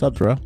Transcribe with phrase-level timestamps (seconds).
[0.00, 0.36] What's up, Dro?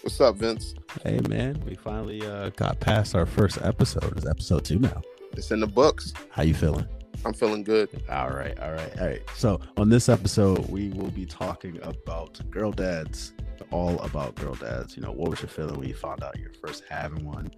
[0.00, 0.74] What's up, Vince?
[1.04, 1.62] Hey, man.
[1.66, 4.16] We finally uh, got past our first episode.
[4.16, 5.02] It's episode two now.
[5.32, 6.14] It's in the books.
[6.30, 6.86] How you feeling?
[7.22, 8.02] I'm feeling good.
[8.08, 9.20] All right, all right, all right.
[9.36, 13.34] So on this episode, we will be talking about girl dads,
[13.72, 14.96] all about girl dads.
[14.96, 17.50] You know, what was your feeling when you found out you're first having one?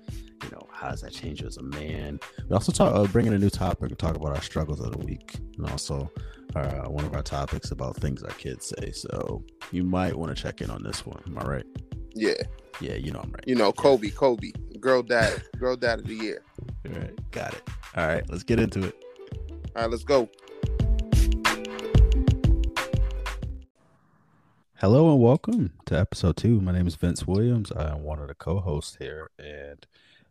[0.42, 2.18] You know, how does that change you as a man?
[2.48, 4.90] We also talk, uh, bring in a new topic and talk about our struggles of
[4.90, 6.10] the week, and also
[6.54, 8.90] uh, one of our topics about things our kids say.
[8.92, 11.22] So you might want to check in on this one.
[11.26, 11.66] Am I right?
[12.14, 12.34] Yeah.
[12.80, 13.44] Yeah, you know I'm right.
[13.46, 16.42] You know, Kobe, Kobe, girl dad, girl dad of the year.
[16.86, 17.62] All right, got it.
[17.96, 18.96] All right, let's get into it.
[19.76, 20.28] All right, let's go.
[24.76, 26.58] Hello and welcome to episode two.
[26.62, 27.70] My name is Vince Williams.
[27.70, 29.86] I'm one of the co-hosts here, and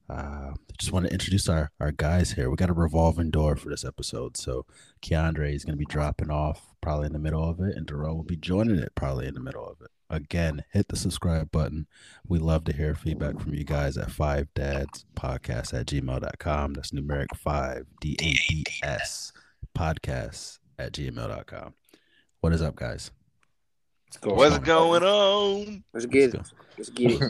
[0.10, 2.50] uh, just want to introduce our our guys here.
[2.50, 4.66] We got a revolving door for this episode, so
[5.02, 8.16] Keandre is going to be dropping off probably in the middle of it, and Darrell
[8.16, 9.90] will be joining it probably in the middle of it.
[10.10, 11.86] Again, hit the subscribe button.
[12.28, 16.74] We love to hear feedback from you guys at five dads podcast at gmail.com.
[16.74, 19.32] That's numeric five D A D S
[19.78, 21.74] podcast at gmail.com.
[22.42, 23.12] What is up, guys?
[24.24, 25.84] What's going on?
[25.94, 26.56] Let's get Let's it.
[26.78, 27.22] Let's get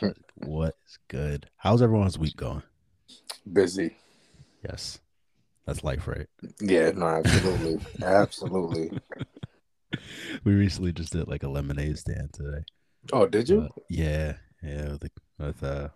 [0.00, 0.16] it.
[0.36, 1.50] What is good?
[1.56, 2.62] How's everyone's week going?
[3.52, 3.96] Busy.
[4.64, 5.00] Yes.
[5.66, 6.28] That's life, right?
[6.60, 7.80] Yeah, no, absolutely.
[8.02, 8.90] absolutely.
[10.44, 12.62] We recently just did like a lemonade stand today.
[13.12, 13.62] Oh, did you?
[13.62, 15.88] Uh, yeah, yeah, with, the, with uh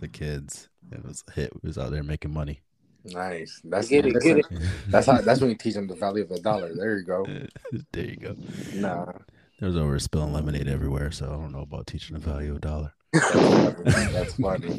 [0.00, 0.68] the kids.
[0.90, 1.52] It was a hit.
[1.62, 2.60] We was out there making money.
[3.04, 3.60] nice.
[3.64, 4.68] That's Get it, listen, get it.
[4.88, 6.74] That's how that's when you teach them the value of a dollar.
[6.74, 7.24] There you go.
[7.92, 8.36] there you go.
[8.74, 9.12] Nah.
[9.58, 12.56] There was over spilling lemonade everywhere, so I don't know about teaching the value of
[12.58, 12.94] a dollar.
[13.12, 14.78] That's funny.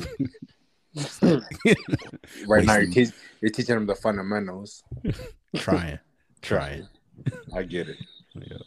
[0.94, 1.42] That's funny.
[2.48, 3.10] Right now you're, teach,
[3.42, 4.84] you're teaching them the fundamentals.
[5.56, 5.98] trying,
[6.42, 6.88] trying.
[7.56, 7.98] I get it.
[8.36, 8.58] Yeah.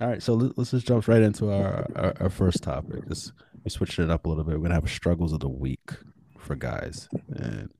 [0.00, 3.04] All right, so let- let's just jump right into our, our, our first topic.
[3.06, 3.32] This
[3.64, 4.54] we switched it up a little bit.
[4.54, 5.90] We're gonna have struggles of the week
[6.38, 7.70] for guys, and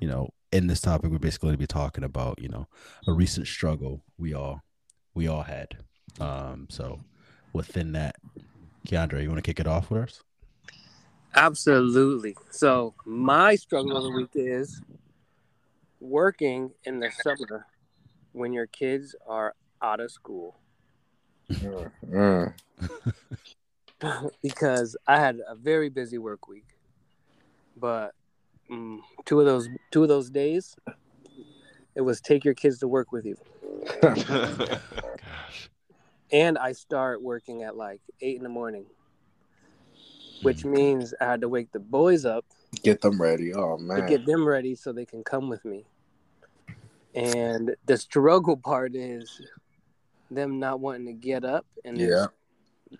[0.00, 2.66] you know, in this topic, we're basically gonna be talking about you know
[3.06, 4.62] a recent struggle we all
[5.14, 5.76] we all had.
[6.18, 7.00] Um, so
[7.56, 8.16] within that,
[8.86, 10.22] Keandre, you want to kick it off with us?
[11.34, 12.36] Absolutely.
[12.50, 14.80] So my struggle of the week is
[16.00, 17.66] working in the summer
[18.32, 20.56] when your kids are out of school.
[21.50, 22.52] Mm, mm.
[24.42, 26.66] because I had a very busy work week.
[27.76, 28.12] But
[28.70, 30.76] mm, two of those two of those days,
[31.94, 33.36] it was take your kids to work with you.
[34.00, 35.70] Gosh,
[36.32, 38.86] And I start working at like eight in the morning,
[40.42, 40.72] which hmm.
[40.72, 42.44] means I had to wake the boys up
[42.82, 43.54] Get them ready.
[43.54, 44.06] Oh to man.
[44.06, 45.84] get them ready so they can come with me.
[47.14, 49.40] And the struggle part is
[50.30, 52.26] them not wanting to get up and Yeah.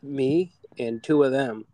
[0.02, 1.66] me and two of them.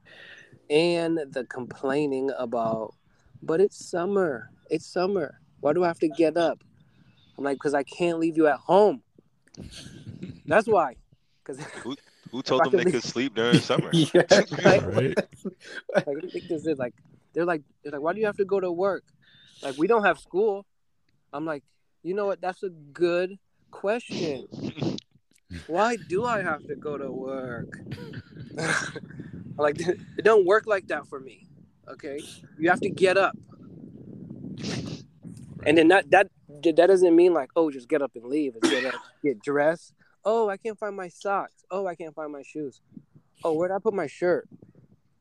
[0.70, 2.94] And the complaining about,
[3.42, 4.50] but it's summer.
[4.70, 5.40] It's summer.
[5.60, 6.64] Why do I have to get up?
[7.36, 9.02] I'm like, because I can't leave you at home.
[10.46, 10.96] That's why.
[11.44, 11.62] Because
[12.30, 13.91] Who told them they leave- could sleep during summer?
[13.92, 14.22] yeah.
[14.64, 14.82] Right.
[14.86, 15.14] right?
[15.94, 16.94] like, I think this is like,
[17.32, 19.04] they're like, they're like, why do you have to go to work?
[19.62, 20.66] Like, we don't have school.
[21.32, 21.64] I'm like,
[22.02, 22.41] you know what?
[22.41, 23.38] That's a good
[23.70, 24.47] question.
[25.66, 27.78] Why do I have to go to work?
[29.56, 31.47] like, it don't work like that for me.
[31.88, 32.20] Okay,
[32.58, 33.36] you have to get up,
[35.66, 36.28] and then that that
[36.62, 38.54] that doesn't mean like, oh, just get up and leave.
[38.56, 39.92] It's get up, get dressed.
[40.24, 41.64] Oh, I can't find my socks.
[41.70, 42.80] Oh, I can't find my shoes.
[43.44, 44.48] Oh, where did I put my shirt?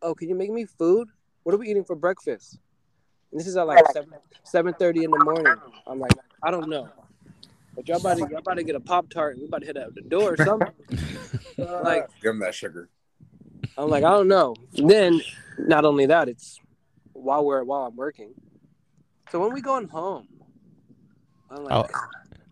[0.02, 1.10] Oh, can you make me food?
[1.44, 2.60] What are we eating for breakfast?
[3.32, 4.14] And this is at like seven
[4.44, 5.56] seven thirty in the morning.
[5.88, 6.14] I'm like,
[6.44, 6.90] I don't know.
[7.76, 9.68] But y'all about to y'all about to get a pop tart and we about to
[9.68, 10.74] hit out the door or something.
[11.58, 12.90] like Give them that sugar.
[13.78, 14.56] I'm like, I don't know.
[14.74, 15.22] Then
[15.58, 16.60] not only that, it's
[17.14, 18.34] while we're while I'm working.
[19.32, 20.28] So when we going home,
[21.50, 22.00] I'm like, Oh.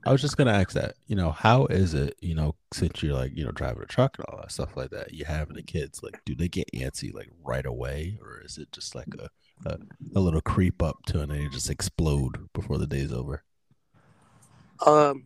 [0.06, 0.96] I was just gonna ask that.
[1.08, 2.16] You know, how is it?
[2.22, 4.92] You know, since you're like, you know, driving a truck and all that stuff like
[4.92, 6.02] that, you having the kids.
[6.02, 9.30] Like, do they get antsy like right away, or is it just like a
[9.66, 9.78] a,
[10.16, 13.44] a little creep up to and then you just explode before the day's over?
[14.86, 15.26] Um,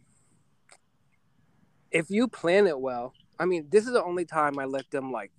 [1.92, 5.12] if you plan it well, I mean, this is the only time I let them
[5.12, 5.32] like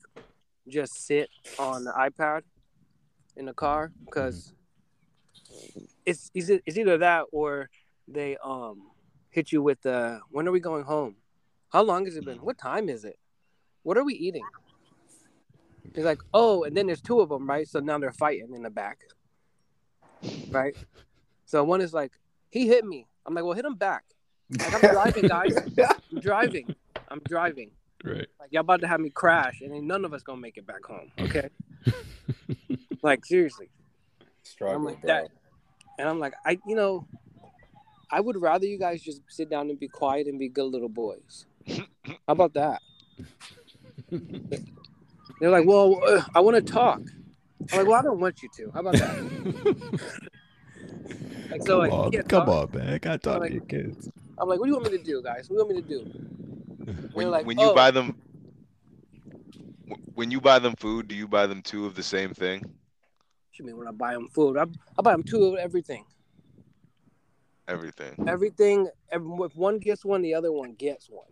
[0.68, 1.28] just sit
[1.58, 2.42] on the iPad
[3.36, 4.54] in the car because
[6.06, 7.68] it's it's it's either that or
[8.06, 8.90] they um
[9.34, 11.16] hit you with the when are we going home?
[11.70, 12.38] How long has it been?
[12.38, 13.18] What time is it?
[13.82, 14.44] What are we eating?
[15.94, 17.68] He's like, oh, and then there's two of them, right?
[17.68, 19.00] So now they're fighting in the back,
[20.50, 20.74] right?
[21.44, 22.12] So one is like,
[22.50, 23.06] he hit me.
[23.26, 24.04] I'm like, well, hit him back.
[24.50, 25.56] Like, I'm driving, guys.
[25.56, 26.74] I'm driving.
[27.08, 27.70] I'm driving.
[28.04, 28.26] Right.
[28.38, 30.66] Like y'all about to have me crash, and then none of us gonna make it
[30.66, 31.10] back home.
[31.18, 31.48] Okay.
[33.02, 33.70] like seriously.
[34.42, 35.08] Struggle, I'm like bro.
[35.08, 35.28] that,
[35.98, 37.06] and I'm like, I, you know,
[38.10, 40.88] I would rather you guys just sit down and be quiet and be good little
[40.88, 41.46] boys.
[41.68, 41.82] How
[42.28, 42.80] about that?
[45.40, 47.00] They're like, well, uh, I want to talk.
[47.72, 48.70] I'm like, well, I don't want you to.
[48.72, 50.10] How about that?
[51.50, 52.74] Like, so, come like, on, come talk.
[52.74, 52.94] on, man.
[52.94, 54.08] I gotta talk Like- to your kids.
[54.38, 55.48] I'm like, what do you want me to do, guys?
[55.48, 57.06] What do you want me to do?
[57.12, 58.16] When, like, when you "Oh." buy them,
[60.14, 62.60] when you buy them food, do you buy them two of the same thing?
[62.62, 64.56] What you mean when I buy them food?
[64.56, 64.62] I,
[64.98, 66.04] I buy them two of everything.
[67.66, 68.88] Everything, Everything.
[69.10, 71.26] Every, if one gets one, the other one gets one.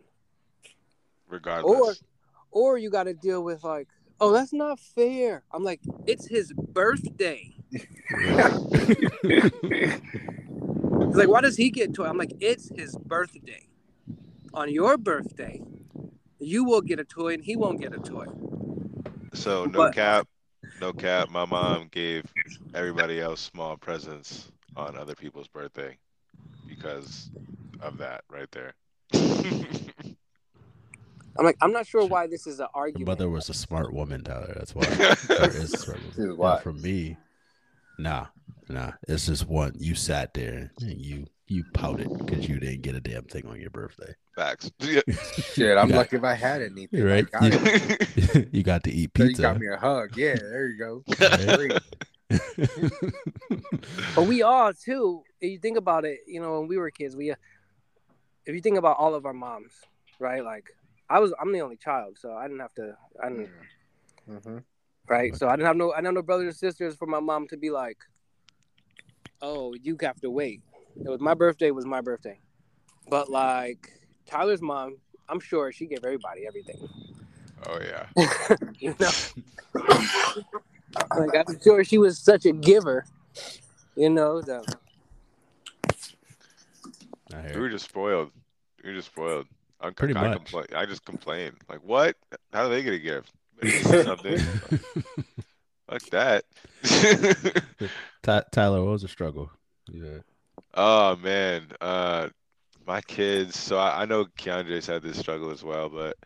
[1.29, 2.03] regardless.
[2.51, 3.89] Or you got to deal with like,
[4.21, 5.43] oh, that's not fair.
[5.53, 7.55] I'm like, it's his birthday.
[7.71, 7.83] He's
[11.17, 12.05] like, why does he get toy?
[12.05, 13.69] I'm like, it's his birthday.
[14.55, 15.63] On your birthday,
[16.39, 18.27] you will get a toy and he won't get a toy.
[19.35, 20.29] So no But- cap,
[20.81, 21.31] no cap.
[21.31, 22.25] My mom gave
[22.75, 25.97] everybody else small presents on other people's birthday
[26.83, 27.31] because
[27.81, 28.75] of that right there.
[31.39, 33.01] I'm like, I'm not sure why this is an argument.
[33.01, 33.09] Your argument.
[33.09, 34.53] mother was a smart woman, Tyler.
[34.57, 34.85] That's why.
[35.29, 35.93] There is a.
[35.93, 36.59] This is And why.
[36.61, 37.17] for me,
[37.99, 38.27] nah,
[38.69, 38.93] nah.
[39.09, 39.73] It's just one.
[39.79, 43.61] You sat there and you you pouted because you didn't get a damn thing on
[43.61, 44.15] your birthday.
[44.37, 44.71] Facts.
[44.81, 45.01] Yeah.
[45.55, 45.97] Shit, I'm Yeah.
[45.97, 46.89] lucky if I had anything.
[46.93, 47.27] You're right.
[47.35, 48.49] I got it.
[48.53, 49.43] you got to eat So you pizza.
[49.43, 50.11] got me a hug.
[50.17, 51.03] Yeah, there you go.
[54.15, 55.23] But we all too.
[55.41, 57.37] If you think about it, you know, when we were kids, we, uh,
[58.45, 59.73] if you think about all of our moms,
[60.19, 60.45] right?
[60.45, 60.71] Like,
[61.09, 63.51] I was, I'm the only child, so I didn't have to, I didn't,
[64.27, 64.59] hmm
[65.09, 65.35] right?
[65.37, 67.49] So I didn't have no, I didn't have no brothers and sisters for my mom
[67.49, 67.99] to be like,
[69.41, 70.63] oh, you have to wait.
[70.97, 72.41] It was my birthday was my birthday,
[73.09, 73.91] but like
[74.27, 74.99] Tyler's mom,
[75.29, 76.89] I'm sure she gave everybody everything.
[77.67, 78.57] oh yeah.
[78.79, 79.11] You know,
[80.95, 83.05] like I'm sure she was such a giver.
[83.97, 84.65] You know, the,
[87.35, 88.31] I We were just spoiled.
[88.83, 89.47] We were just spoiled.
[89.81, 90.37] I'm, Pretty I much.
[90.37, 91.53] Complain, I just complain.
[91.69, 92.17] Like, what?
[92.53, 93.33] How do they get a gift?
[93.61, 94.39] They something.
[95.89, 96.45] Fuck that.
[98.23, 99.51] Ty- Tyler, what was the struggle?
[99.91, 100.19] Yeah.
[100.75, 102.29] oh man, uh,
[102.87, 103.59] my kids.
[103.59, 106.17] So I, I know Keandre's had this struggle as well, but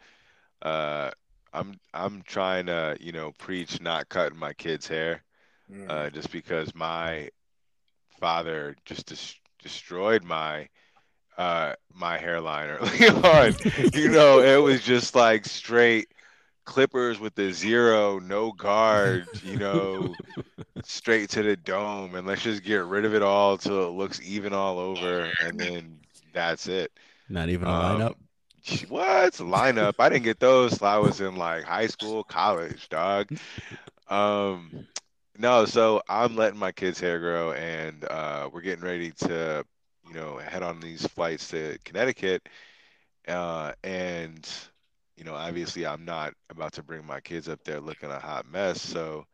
[0.63, 1.11] uh,
[1.57, 5.25] I'm I'm trying to you know preach not cutting my kids' hair,
[5.71, 5.89] Mm.
[5.91, 7.31] uh, just because my
[8.21, 10.69] father just des- destroyed my
[11.39, 13.57] uh my hairline early on.
[13.95, 16.09] you know, it was just like straight
[16.65, 20.19] clippers with the zero, no guard, you know,
[20.85, 24.21] straight to the dome, and let's just get rid of it all till it looks
[24.23, 25.99] even all over, and then
[26.33, 26.93] that's it.
[27.29, 28.17] Not even a Um, lineup.
[28.89, 29.95] What lineup?
[29.99, 33.29] I didn't get those till I was in like high school, college, dog.
[34.09, 34.89] Um,
[35.39, 39.65] no, so I'm letting my kids' hair grow, and uh, we're getting ready to,
[40.09, 42.49] you know, head on these flights to Connecticut.
[43.29, 44.49] Uh, and
[45.17, 48.47] you know, obviously, I'm not about to bring my kids up there looking a hot
[48.51, 48.83] mess.
[48.83, 49.27] So,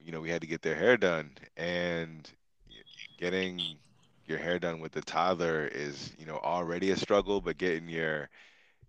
[0.00, 2.30] you know, we had to get their hair done, and
[3.18, 3.78] getting
[4.26, 8.28] your hair done with the toddler is, you know, already a struggle, but getting your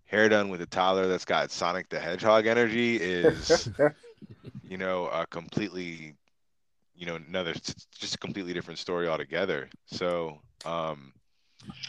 [0.06, 3.68] hair done with a toddler that's got Sonic the Hedgehog energy is,
[4.62, 6.14] you know, a completely,
[6.94, 9.68] you know, another just a completely different story altogether.
[9.86, 11.12] So, um,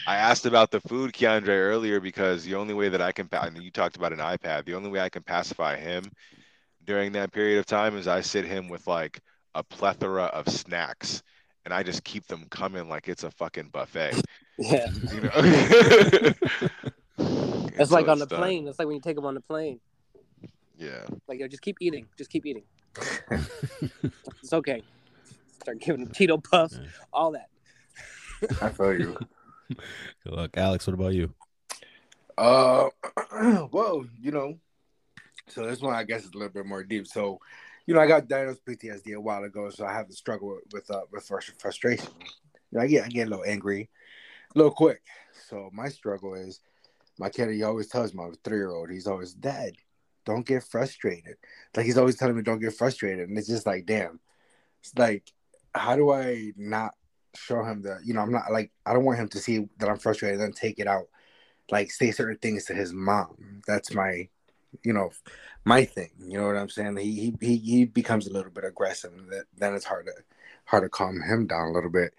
[0.06, 3.62] I asked about the food, Keandre, earlier because the only way that I can, and
[3.62, 6.04] you talked about an iPad, the only way I can pacify him
[6.86, 9.20] during that period of time is I sit him with like
[9.56, 11.24] a plethora of snacks
[11.66, 14.22] and I just keep them coming like it's a fucking buffet.
[14.58, 16.34] yeah, You know?
[17.80, 18.40] it's like So on the done.
[18.40, 18.68] plane.
[18.68, 19.80] It's like when you take them on the plane.
[20.78, 21.06] Yeah.
[21.28, 22.06] Like, yo, just keep eating.
[22.18, 22.64] Just keep eating.
[24.44, 24.82] It's okay.
[25.62, 26.88] Start giving them Tito puffs, Yeah.
[27.12, 27.50] all that.
[28.62, 29.18] I feel you.
[29.70, 30.88] Good luck, Alex.
[30.88, 31.34] What about you?
[32.38, 32.90] Uh,
[33.72, 34.58] well, you know,
[35.48, 37.08] so this one I guess is a little bit more deep.
[37.08, 37.40] So,
[37.86, 40.64] you know, I got diagnosed PTSD a while ago, so I have to struggle with
[40.72, 41.30] with, uh, with
[41.60, 42.08] frustration.
[42.72, 43.90] You know, I get I get a little angry,
[44.56, 45.02] a little quick.
[45.50, 46.62] So my struggle is
[47.20, 47.50] my kid.
[47.52, 49.74] He always tells my three year old, he's always, Dad,
[50.26, 51.36] don't get frustrated.
[51.76, 54.20] Like he's always telling me, don't get frustrated, and it's just like, damn.
[54.82, 55.32] It's like,
[55.74, 56.94] how do I not
[57.36, 58.06] show him that?
[58.06, 60.44] You know, I'm not like I don't want him to see that I'm frustrated and
[60.44, 61.08] then take it out
[61.72, 63.62] like say certain things to his mom.
[63.68, 64.30] That's my,
[64.84, 65.12] you know,
[65.66, 66.12] my thing.
[66.20, 66.98] You know what I'm saying?
[66.98, 70.14] He he he, becomes a little bit aggressive, and that, then it's hard to
[70.66, 72.14] hard to calm him down a little bit.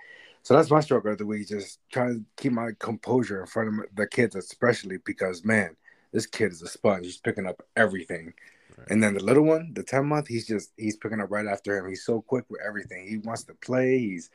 [0.48, 1.46] So that's my struggle of the week.
[1.46, 5.76] Just trying to keep my composure in front of the kids, especially because man,
[6.10, 7.04] this kid is a sponge.
[7.04, 8.32] He's picking up everything.
[8.78, 8.86] Right.
[8.90, 11.76] And then the little one, the 10 month, he's just he's picking up right after
[11.76, 11.86] him.
[11.86, 13.06] He's so quick with everything.
[13.06, 13.98] He wants to play.
[13.98, 14.30] He's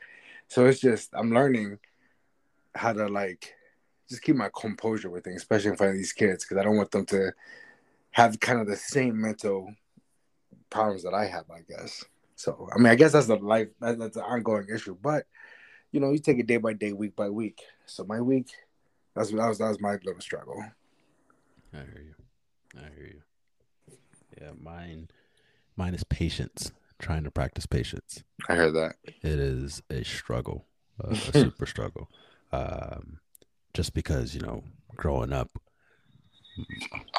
[0.46, 1.80] so it's just I'm learning
[2.76, 3.52] how to like
[4.08, 6.76] just keep my composure with things, especially in front of these kids, because I don't
[6.76, 7.32] want them to
[8.12, 9.74] have kind of the same mental
[10.70, 12.04] problems that I have, I guess.
[12.36, 14.96] So I mean, I guess that's the life that's an ongoing issue.
[15.02, 15.26] But
[15.94, 17.62] you know, you take it day by day, week by week.
[17.86, 18.48] So my week,
[19.14, 20.60] that's that was that was my little struggle.
[21.72, 22.14] I hear you.
[22.76, 23.96] I hear you.
[24.40, 25.08] Yeah, mine
[25.76, 26.72] mine is patience.
[26.98, 28.24] Trying to practice patience.
[28.48, 28.96] I heard that.
[29.04, 30.66] It is a struggle,
[30.98, 32.08] a, a super struggle.
[32.52, 33.20] Um,
[33.72, 34.64] just because you know,
[34.96, 35.50] growing up,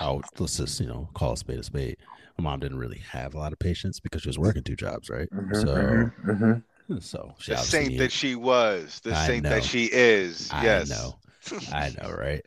[0.02, 1.96] I'll let's just you know call a spade a spade.
[2.38, 5.10] My mom didn't really have a lot of patience because she was working two jobs,
[5.10, 5.30] right?
[5.32, 6.64] Mhm, So, mhm, mhm.
[7.00, 9.50] So The saint that she was, the I saint know.
[9.50, 10.50] that she is.
[10.52, 10.54] Yes.
[10.54, 10.90] I yes.
[10.90, 11.16] know.
[11.72, 12.42] I know, right?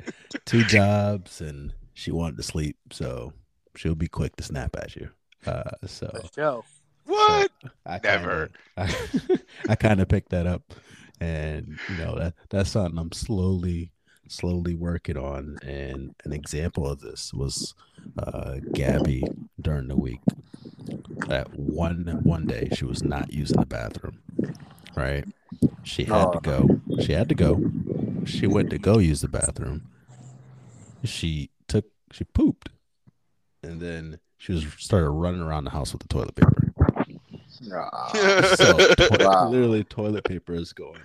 [0.44, 3.32] Two jobs, and she wanted to sleep, so
[3.76, 5.08] she'll be quick to snap at you.
[5.46, 6.62] Uh, so For sure.
[7.04, 7.50] What?
[7.86, 8.50] I Never.
[8.76, 8.92] Kinda,
[9.68, 10.74] I, I kind of picked that up,
[11.20, 13.92] and you know that that's something I'm slowly,
[14.28, 15.58] slowly working on.
[15.62, 17.74] And an example of this was
[18.18, 19.22] uh, Gabby
[19.60, 20.20] during the week.
[21.28, 24.18] That one one day she was not using the bathroom,
[24.98, 25.24] right?
[25.84, 26.40] She had to Oh.
[26.40, 26.80] go.
[27.02, 27.70] She had to go.
[28.26, 29.88] She went to go use the bathroom.
[31.04, 31.84] She took.
[32.12, 32.70] She pooped,
[33.62, 36.72] and then she was started running around the house with the toilet paper.
[37.72, 38.10] Ah,
[38.56, 39.48] So to- Wow.
[39.50, 41.00] literally toilet paper is going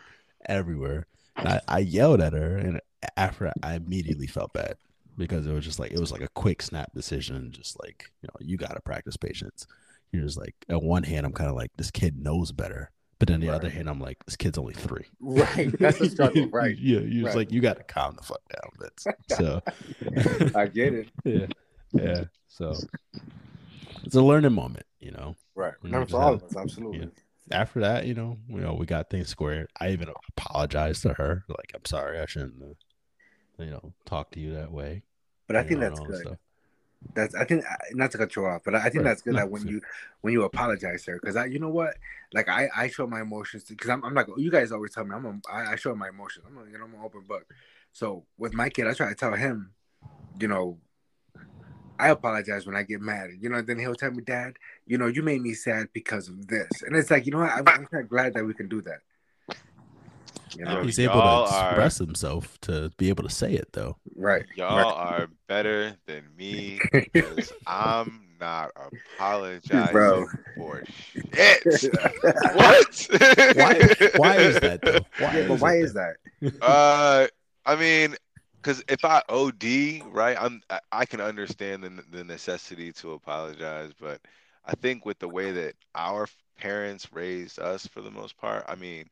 [0.47, 1.07] everywhere.
[1.35, 2.79] And I, I yelled at her and
[3.17, 4.75] after I immediately felt bad
[5.17, 8.27] because it was just like it was like a quick snap decision, just like, you
[8.27, 9.65] know, you gotta practice patience.
[10.11, 12.91] You're just like at one hand, I'm kind of like, this kid knows better.
[13.25, 15.05] But on the other hand, I'm like, this kid's only three.
[15.21, 15.71] right.
[15.79, 16.77] That's a struggle, right?
[16.77, 17.35] Yeah, you're Right.
[17.37, 19.07] like, you gotta calm the fuck down, Vince.
[19.37, 19.61] So
[20.59, 21.09] I get it.
[21.23, 21.45] yeah.
[21.93, 22.23] Yeah.
[22.49, 22.75] So
[24.03, 25.37] it's a learning moment, you know.
[25.55, 25.71] Right.
[25.83, 27.11] You No, just for all of us, absolutely.
[27.49, 29.69] after that, you know, you oh, know, we got things squared.
[29.79, 32.55] I even apologized to her, like, I'm sorry, I shouldn't,
[33.57, 35.03] you know, talk to you that way.
[35.47, 36.27] But I think know, that's and all that good.
[36.27, 36.37] stuff.
[37.15, 39.03] That's I think uh, not to cut you off, but I think Right.
[39.05, 39.81] that's good that when you
[40.21, 41.95] when you apologize sir, because I you know what,
[42.33, 45.15] like I I show my emotions because I'm I'm not you guys always tell me
[45.15, 46.45] I'm a, I, I show my emotions.
[46.47, 47.45] I'm a, you know I'm an open book,
[47.91, 49.73] so with my kid I try to tell him,
[50.39, 50.79] you know,
[51.99, 54.55] I apologize when I get mad, you know, then he'll tell me, Dad,
[54.85, 57.51] you know, you made me sad because of this, and it's like you know what,
[57.51, 59.01] I'm, I'm kinda glad that we can do that.
[60.57, 63.69] You know, He's able to y'all are- express himself to be able to say it,
[63.73, 63.97] though.
[64.15, 64.45] right?
[64.55, 64.85] Y'all right.
[65.21, 68.71] are better than me because I'm not
[69.17, 70.27] apologizing Bro.
[70.57, 71.23] for shit.
[72.53, 73.07] what?
[73.55, 74.09] Why?
[74.17, 74.99] Why is that though?
[75.23, 76.15] Why Yeah, but is why it is that?
[76.61, 77.27] Uh,
[77.65, 78.15] I mean,
[78.61, 83.91] because if I OD, right, I'm I, I can understand the the necessity to apologize,
[83.99, 84.19] but
[84.65, 88.75] I think with the way that our parents raised us, for the most part, I
[88.75, 89.05] mean,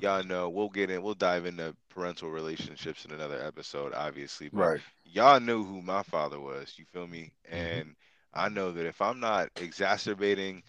[0.00, 4.58] y'all know we'll get in, we'll dive into parental relationships in another episode, obviously, but
[4.58, 4.80] Right.
[5.04, 6.74] y'all knew who my father was.
[6.78, 7.32] You feel me?
[7.50, 7.80] Mhm.
[7.80, 7.96] And
[8.34, 10.62] I know that if I'm not exacerbating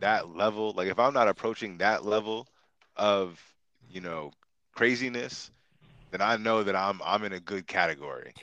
[0.00, 2.48] that level, like if I'm not approaching that level
[2.96, 3.40] of,
[3.88, 4.32] you know,
[4.72, 5.50] craziness,
[6.10, 8.34] then I know that I'm I'm in a good category.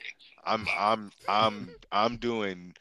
[0.44, 2.74] I'm I'm I'm I'm doing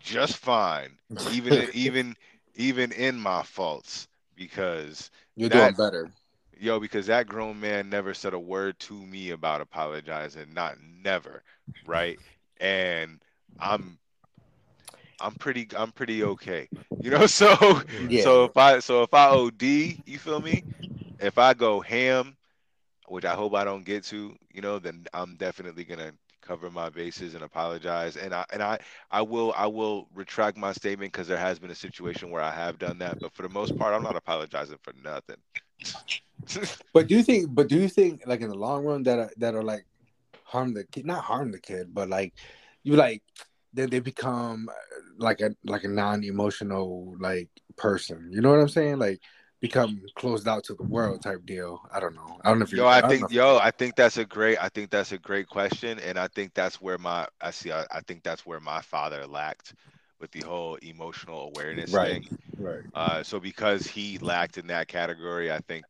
[0.00, 0.98] just fine,
[1.32, 2.16] even even
[2.54, 6.10] even in my faults, because You're that- doing better.
[6.58, 11.42] Yo, because that grown man never said a word to me about apologizing, not never,
[11.84, 12.18] right?
[12.60, 13.22] And
[13.58, 13.98] I'm
[15.20, 16.68] I'm pretty I'm pretty okay.
[17.00, 18.16] You know, so Yeah.
[18.16, 20.64] so if I so if I OD, you feel me?
[21.18, 22.36] If I go ham,
[23.08, 26.12] which I hope I don't get to, you know, then I'm definitely gonna
[26.44, 28.16] cover my bases and apologize.
[28.16, 28.78] And I and I
[29.10, 32.50] I will I will retract my statement because there has been a situation where I
[32.52, 33.20] have done that.
[33.20, 35.36] But for the most part, I'm not apologizing for nothing.
[36.92, 37.54] But do you think?
[37.54, 39.86] But do you think, like in the long run, that are, that are like
[40.42, 42.34] harm the kid, not harm the kid, but like
[42.82, 43.22] you like
[43.72, 48.30] then they become uh, like a like a non-emotional like person.
[48.30, 48.98] You know what I'm saying?
[48.98, 49.20] Like
[49.64, 51.80] become closed out to the world type deal.
[51.94, 52.38] I don't know.
[52.44, 52.82] I don't know if you.
[52.82, 55.46] Yo, I don't think yo, I think that's a great I think that's a great
[55.48, 55.98] question.
[56.00, 59.26] And I think that's where my I see I, I think that's where my father
[59.26, 59.74] lacked
[60.20, 61.98] with the whole emotional awareness Right.
[61.98, 62.28] thing.
[62.58, 62.84] Right.
[62.94, 65.86] Uh, so because he lacked in that category, I think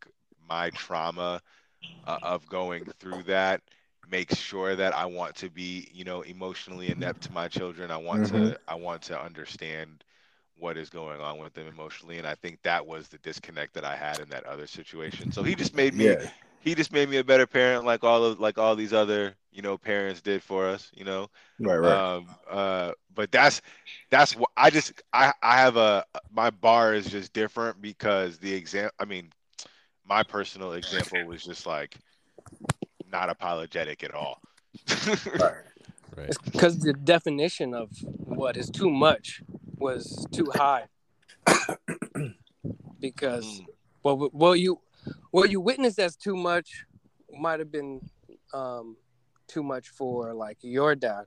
[0.49, 1.41] my trauma
[2.07, 3.61] uh, of going through that
[4.09, 7.91] makes sure that I want to be, you know, emotionally inept to my children.
[7.91, 10.05] I want to, I want to understand
[10.57, 13.85] what is going on with them emotionally, and I think that was the disconnect that
[13.85, 15.33] I had in that other situation.
[15.33, 16.31] So he just made me, Yeah.
[16.61, 19.63] he just made me a better parent, like all of like all these other you
[19.63, 20.91] know parents did for us.
[20.95, 21.29] You know.
[21.59, 21.93] Right, right.
[21.93, 23.63] Um, uh, but that's
[24.11, 28.53] that's what I just I I have a my bar is just different because the
[28.53, 28.91] exam.
[28.99, 29.31] I mean,
[30.07, 31.97] my personal example was just like
[33.11, 34.41] not apologetic at all.
[35.39, 35.55] right.
[36.17, 36.37] Right.
[36.45, 39.43] because the definition of what is too much
[39.85, 40.85] was too high.
[43.01, 43.67] because Mm.
[44.03, 44.81] well, well, you
[45.31, 46.87] what you witnessed as too much
[47.39, 48.01] might have been
[48.55, 48.97] um,
[49.47, 51.25] too much for like your dad,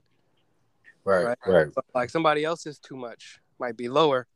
[1.04, 1.38] Right, Right.
[1.46, 1.68] right.
[1.74, 4.26] but like somebody else's too much might be lower,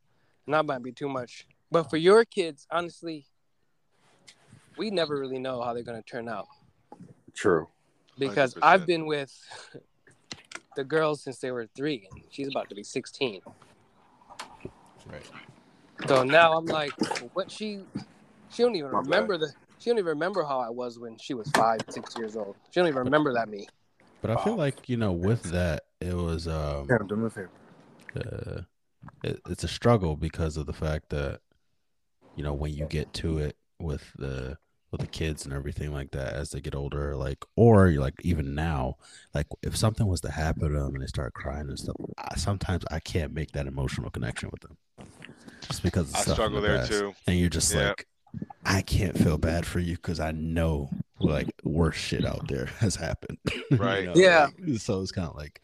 [0.45, 1.45] and that might be too much.
[1.69, 3.25] But for your kids, honestly,
[4.77, 6.47] we never really know how they're gonna turn out
[7.33, 7.67] True.
[8.17, 8.59] because 100%.
[8.63, 9.33] I've been with
[10.77, 13.41] the girls since they were three, and she's about to be sixteen.
[15.11, 15.25] Right.
[16.07, 16.93] So now I'm like,
[17.33, 17.83] what she,
[18.51, 19.05] she don't even My bad.
[19.05, 22.35] remember the, she don't even remember how I was when she was five, six years
[22.35, 22.55] old.
[22.71, 23.67] She don't even remember that me.
[24.21, 27.29] But I feel like you know, with that, it was um, Yeah, do me a
[27.29, 27.49] favor.
[28.15, 28.61] uh,
[29.23, 31.41] it, it's a struggle because of the fact that
[32.37, 34.57] you know when you get to it with the
[34.93, 38.55] with the kids and everything like that as they get older like or like even
[38.55, 38.95] now
[39.33, 42.37] like if something was to happen to them and they start crying and stuff I,
[42.37, 44.77] sometimes i can't make that emotional connection with them
[45.67, 46.91] just because of I stuff struggle the there past.
[46.91, 47.13] too.
[47.27, 47.87] and you're just Yeah.
[47.87, 48.07] like
[48.65, 52.95] i can't feel bad for you because i know like worse shit out there has
[52.95, 53.37] happened
[53.71, 54.05] You Right.
[54.05, 54.49] know, Yeah.
[54.65, 55.59] like, so it's kind of like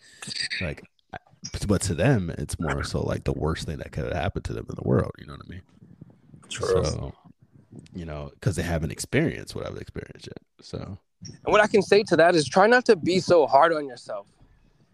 [0.60, 0.84] like
[1.68, 4.54] but to them it's more so like the worst thing that could have happened to
[4.54, 5.62] them in the world you know what i mean
[6.50, 6.84] True.
[6.84, 7.14] so
[7.94, 10.98] you know because they haven't experienced what i've experienced yet so
[11.46, 13.86] And what I can say to that is try not to be so hard on
[13.88, 14.28] yourself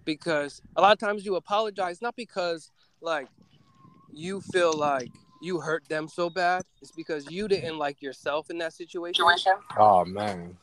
[0.05, 3.27] because a lot of times you apologize, not because like
[4.12, 6.63] you feel like you hurt them so bad.
[6.82, 9.24] It's because you didn't like yourself in that situation.
[9.77, 10.58] Oh man.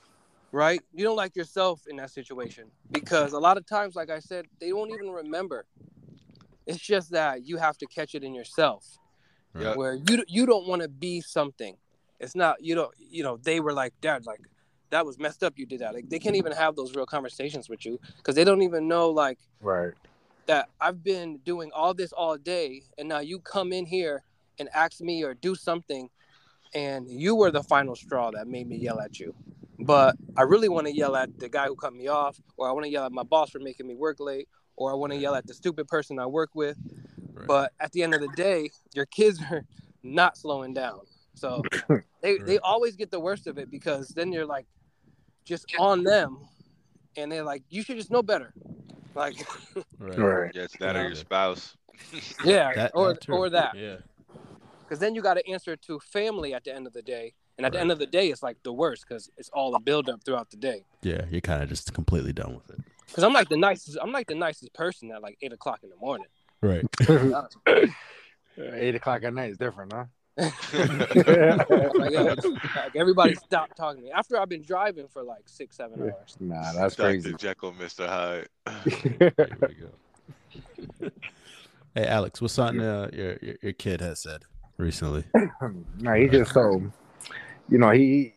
[0.50, 0.80] right?
[0.92, 4.46] You don't like yourself in that situation because a lot of times, like I said,
[4.60, 5.64] they won't even remember.
[6.66, 8.82] It's just that you have to catch it in yourself,
[9.58, 9.74] Yeah.
[9.76, 11.76] where you you don't want to be something.
[12.22, 14.40] It's not you don't you know they were like dad like
[14.90, 17.68] that was messed up you did that like they can't even have those real conversations
[17.68, 19.94] with you because they don't even know like Right.
[20.46, 24.22] that I've been doing all this all day and now you come in here
[24.58, 26.08] and ask me or do something
[26.74, 29.34] and you were the final straw that made me yell at you.
[29.78, 32.72] But I really want to yell at the guy who cut me off or I
[32.72, 35.18] want to yell at my boss for making me work late or I want to
[35.18, 36.76] yell at the stupid person I work with.
[37.34, 37.46] Right.
[37.46, 39.64] But at the end of the day, your kids are
[40.02, 41.00] not slowing down.
[41.34, 41.62] So
[42.22, 44.66] they, they always get the worst of it because then you're like
[45.44, 46.38] just on them
[47.16, 48.54] and they're like, you should just know better.
[49.14, 49.36] Like
[49.98, 50.52] right, Right.
[50.54, 51.76] Yeah, it's that or your spouse.
[52.44, 53.32] Yeah, That- or too.
[53.32, 53.96] or that, yeah
[54.80, 57.64] because then you got to answer to family at the end of the day, and
[57.64, 60.10] at the end of the day, it's like the worst because it's all a build
[60.10, 60.84] up throughout the day.
[61.02, 64.12] yeah you're kind of just completely done with it Because I'm like the nicest, I'm
[64.12, 66.26] like the nicest person at like eight o'clock in the morning.
[66.60, 66.84] right
[68.58, 70.04] Eight o'clock at night is different, huh?
[70.38, 72.34] Like, yo,
[72.74, 76.36] like, everybody stop talking to me after I've been driving for like six, seven hours.
[76.40, 77.08] Nah, that's Dr.
[77.08, 77.34] crazy.
[77.36, 78.08] Jekyll, Mr.
[78.08, 78.48] Hyde.
[79.36, 81.10] There we go.
[81.94, 84.44] hey alex what's something uh, your, your your kid has said
[84.78, 85.24] recently
[85.98, 86.80] no, he just so
[87.68, 88.34] you know, he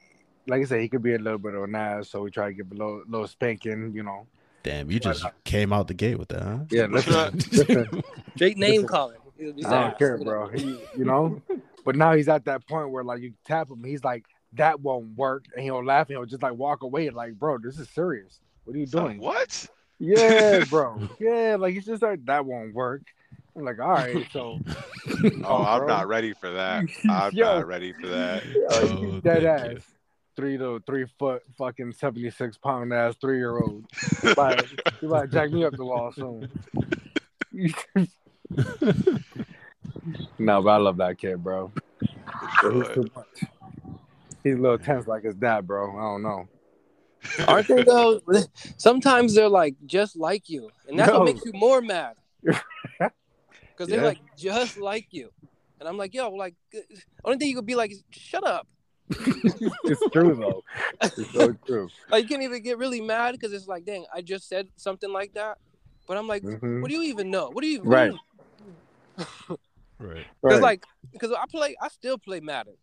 [0.47, 2.47] like I said, he could be a little bit of an ass, so we try
[2.47, 4.27] to give a little little spanking, you know.
[4.63, 8.03] damn you just came out the gate with that huh Yeah, listen, listen
[8.35, 9.17] Straight name Listen, calling.
[9.37, 10.47] He's I don't care, bro.
[10.49, 11.41] He, you know,
[11.85, 15.15] but now he's at that point where like you tap him, he's like, that won't
[15.15, 18.39] work, and he'll laugh and he'll just like walk away, like, bro, this is serious.
[18.65, 19.19] What are you doing?
[19.19, 19.67] What?
[19.99, 21.07] Yeah, bro.
[21.19, 23.03] Yeah, like he's just like that won't work.
[23.55, 25.87] I'm like, all right, so oh, oh, I'm bro.
[25.87, 26.85] not ready for that.
[27.09, 27.45] I'm Yo.
[27.45, 28.43] not ready for that.
[28.71, 29.47] Oh, he's dead you.
[29.47, 29.81] ass.
[30.35, 33.85] Three to three foot fucking seventy six pound ass three year old.
[34.21, 34.65] You about
[35.01, 36.49] you about to jack me up the wall soon.
[40.39, 41.71] No, but I love that kid, bro.
[42.73, 43.49] He's too much.
[44.43, 45.97] He's a little tense like his dad, bro.
[45.97, 46.47] I don't know.
[47.47, 48.21] Aren't they though?
[48.77, 51.19] Sometimes they're like just like you, and that's No.
[51.19, 52.15] what makes you more mad.
[53.77, 54.05] Because they're Yeah.
[54.05, 55.29] like just like you,
[55.81, 56.55] and I'm like, yo, like,
[57.25, 58.65] only thing you could be like, is shut up.
[59.09, 60.63] it's true though.
[61.01, 61.89] It's so true.
[62.09, 65.11] Like you can't even get really mad because it's like, dang, I just said something
[65.11, 65.57] like that,
[66.07, 66.81] but I'm like, Mhm.
[66.81, 67.49] what do you even know?
[67.49, 67.81] What do you?
[67.83, 68.13] Right.
[69.99, 70.61] Right Because Right.
[70.61, 72.75] like, because I play, I still play Madden,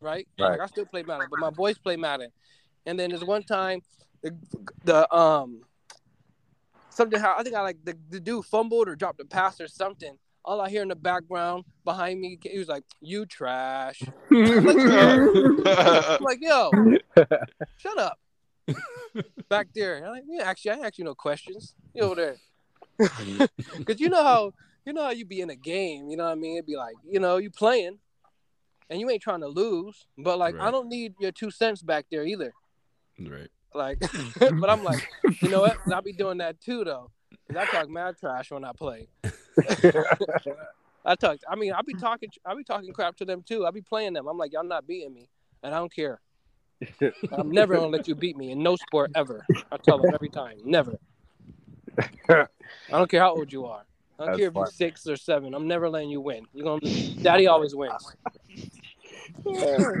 [0.00, 0.26] right?
[0.38, 0.52] Right.
[0.52, 2.30] Like I still play Madden, but my boys play Madden,
[2.86, 3.80] and then there's one time,
[4.22, 4.36] the,
[4.84, 5.62] the um,
[6.88, 9.68] something how I think I like the, the dude fumbled or dropped a pass or
[9.68, 10.16] something.
[10.44, 16.24] all I hear in the background behind me, he was like, "You trash." Uh, I'm
[16.24, 16.70] like, "Yo,
[17.76, 18.18] shut up."
[19.48, 21.74] Back there, I'm like, yeah, actually, I ain't ask you no questions.
[21.94, 22.36] You over there,
[23.78, 24.52] because you know how
[24.84, 26.08] you know how you be in a game.
[26.08, 26.56] You know what I mean?
[26.56, 27.98] It'd be like, you know, you playing,
[28.90, 32.06] and you ain't trying to lose, but like, I don't need your two cents back
[32.10, 32.52] there either.
[33.18, 33.48] Right.
[33.74, 33.98] Like,
[34.60, 35.00] but I'm like,
[35.40, 35.78] you know what?
[35.92, 37.10] I'll be doing that too, though.
[37.48, 39.08] 'Cause I talk mad trash when I play.
[41.04, 41.38] I talk.
[41.48, 42.30] I mean, I'll be talking.
[42.46, 43.66] I'll be talking crap to them too.
[43.66, 44.26] I'll be playing them.
[44.26, 45.28] I'm like, y'all not beating me,
[45.62, 46.20] and I don't care.
[47.32, 49.46] I'm never gonna let you beat me in no sport ever.
[49.72, 50.98] I tell them every time, never.
[52.28, 52.46] I
[52.90, 53.84] don't care how old you are.
[54.18, 55.54] I don't care if you're six or seven.
[55.54, 56.46] I'm never letting you win.
[56.52, 56.80] You're gonna.
[57.22, 58.16] Daddy always wins.
[59.46, 60.00] I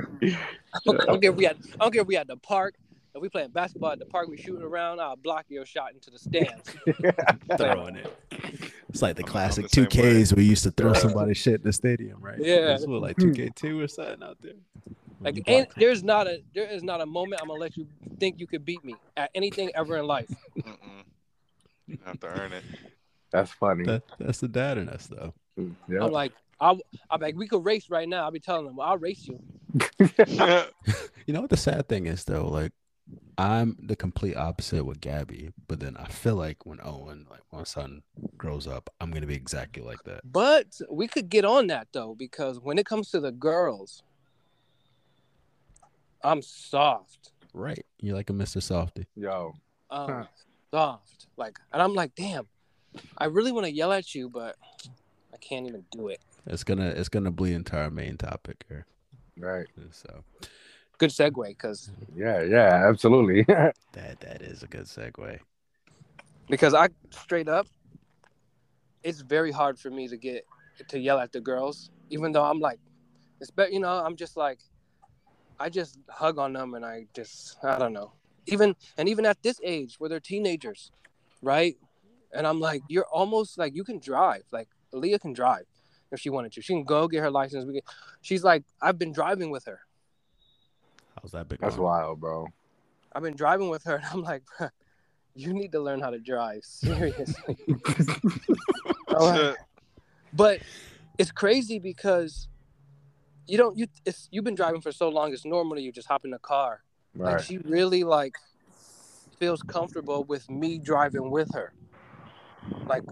[0.84, 1.56] don't care if we had.
[1.74, 2.74] I don't care if we at the park.
[3.14, 5.00] If we playing basketball at the park, we shooting around.
[5.00, 6.74] I'll block your shot into the stands.
[7.56, 8.12] Throwing it.
[8.88, 10.24] It's like the I'm- I'm classic the same two way.
[10.24, 12.38] Ks we used to throw somebody shit in the stadium, right?
[12.38, 12.74] Yeah.
[12.74, 14.54] It's what, like two K two or something out there.
[15.20, 17.86] Like, ain't, there's not a there is not a moment I'm gonna let you
[18.18, 20.30] think you could beat me at anything ever in life.
[20.58, 21.04] Mm-mm.
[21.86, 22.64] You have to earn it.
[23.34, 23.84] That's funny.
[23.84, 25.34] that, that's the dad in us, though.
[25.88, 26.04] Yeah.
[26.04, 26.78] I'm like, I,
[27.10, 28.24] I'm like, we could race right now.
[28.24, 29.40] I'll be telling them, well, I'll race you.
[31.26, 32.72] You know what the sad thing is though, like
[33.38, 37.64] I'm the complete opposite with Gabby, but then I feel like when Owen, like my
[37.64, 38.02] son,
[38.36, 40.20] grows up, I'm gonna be exactly like that.
[40.22, 44.02] But we could get on that though, because when it comes to the girls,
[46.22, 47.32] I'm soft.
[47.54, 47.84] Right.
[48.00, 48.62] You're like a Mr.
[48.62, 49.06] Softy.
[49.16, 49.54] Yo.
[49.90, 50.24] Um, Huh.
[50.72, 51.26] soft.
[51.38, 52.46] Like, and I'm like, damn,
[53.18, 54.56] I really want to yell at you, but
[55.32, 56.20] I can't even do it.
[56.46, 58.86] It's gonna it's gonna bleed into our main topic here.
[59.38, 59.66] Right.
[59.90, 60.24] So
[60.98, 62.42] Good segue, because Yeah.
[62.42, 62.88] Yeah.
[62.88, 63.42] Absolutely.
[63.48, 65.38] that that is a good segue.
[66.48, 67.66] because I straight up,
[69.02, 70.46] it's very hard for me to get
[70.88, 72.78] to yell at the girls, even though I'm like,
[73.40, 74.58] it's better, you know, I'm just like,
[75.60, 78.12] I just hug on them and I just, I don't know,
[78.46, 80.90] even and even at this age where they're teenagers,
[81.42, 81.76] right?
[82.34, 85.64] And I'm like, you're almost like you can drive, like Leah can drive
[86.10, 86.62] if she wanted to.
[86.62, 87.64] She can go get her license.
[87.64, 87.82] We can,
[88.22, 89.80] she's like, I've been driving with her.
[91.20, 91.60] How's that big?
[91.60, 91.84] That's one?
[91.84, 92.48] wild, bro.
[93.12, 94.42] I've been driving with her, and I'm like,
[95.34, 97.56] you need to learn how to drive seriously.
[100.32, 100.60] but
[101.18, 102.48] it's crazy because
[103.46, 105.32] you don't you it's you've been driving for so long.
[105.32, 106.82] It's normal that you just hop in the car.
[107.14, 107.44] Like Right.
[107.44, 108.34] she really like
[109.38, 111.72] feels comfortable with me driving with her.
[112.86, 113.04] Like,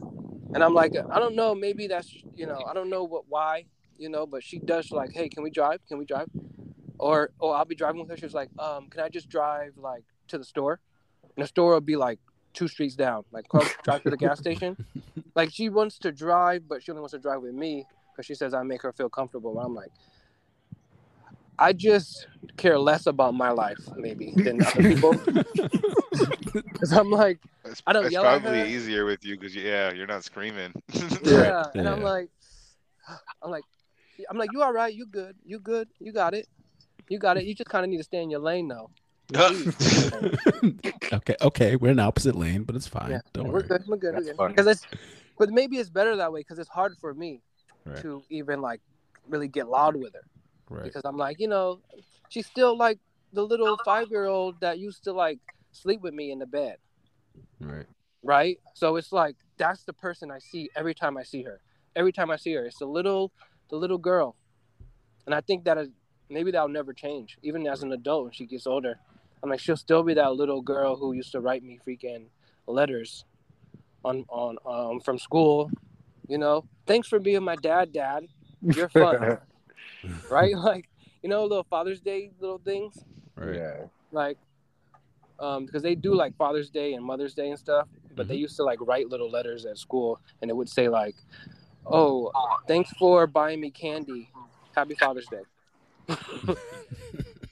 [0.54, 1.54] and I'm like, I don't know.
[1.54, 3.64] Maybe that's you know, I don't know what why
[3.98, 5.80] you know, but she does like, hey, can we drive?
[5.88, 6.28] Can we drive?
[6.98, 8.16] Or or I'll be driving with her.
[8.16, 10.80] She's like, um, can I just drive like to the store?
[11.36, 12.18] And the store will be like
[12.52, 13.24] two streets down.
[13.32, 13.46] Like,
[13.82, 14.76] drive to the gas station.
[15.34, 18.34] Like she wants to drive, but she only wants to drive with me because she
[18.34, 19.56] says I make her feel comfortable.
[19.58, 19.92] And I'm like,
[21.58, 25.16] I just care less about my life maybe than other people.
[26.52, 28.66] Because I'm like, It's, I don't it's yell at probably her.
[28.66, 30.72] easier with you because yeah, you're not screaming.
[31.24, 32.28] yeah, and I'm like,
[33.42, 33.64] I'm like,
[34.28, 34.92] I'm like, you all right?
[34.92, 35.36] You good?
[35.44, 35.88] You good?
[35.98, 36.46] You got it?
[37.08, 37.44] You got it?
[37.44, 38.90] You just kind of need to stay in your lane though.
[41.12, 43.10] okay, okay, we're in opposite lane, but it's fine.
[43.10, 43.68] Yeah, Don't we're worry.
[43.68, 43.82] good.
[43.86, 44.14] We're good.
[44.16, 44.56] That's We're good.
[44.56, 44.86] Because it's,
[45.38, 47.40] but maybe it's better that way because it's hard for me
[47.84, 48.00] Right.
[48.02, 48.80] to even like
[49.28, 50.22] really get loud with her.
[50.72, 50.84] Right.
[50.84, 51.80] because I'm like, you know,
[52.28, 52.98] she's still like
[53.32, 55.38] the little five year old that used to like
[55.72, 56.76] sleep with me in the bed,
[57.60, 57.86] Right.
[58.22, 58.58] right?
[58.74, 61.60] So it's like that's the person I see every time I see her.
[61.94, 63.32] Every time I see her, it's the little,
[63.68, 64.34] the little girl,
[65.26, 65.90] and I think that is
[66.30, 68.98] maybe that'll never change, even as an adult when she gets older.
[69.42, 72.28] I'm like, she'll still be that little girl who used to write me freaking
[72.66, 73.26] letters
[74.04, 75.70] on on um from school,
[76.28, 76.64] you know.
[76.86, 78.26] Thanks for being my dad, Dad.
[78.62, 79.38] You're fun,
[80.30, 80.56] right?
[80.56, 80.88] Like,
[81.22, 82.98] you know, little Father's Day little things
[83.36, 83.56] Right.
[83.56, 83.84] Yeah.
[84.12, 84.36] like
[85.40, 88.54] um because they do like father's day and mother's day and stuff but they used
[88.56, 91.14] to like write little letters at school and it would say like
[91.86, 92.30] oh
[92.68, 94.28] thanks for buying me candy
[94.76, 95.40] happy father's day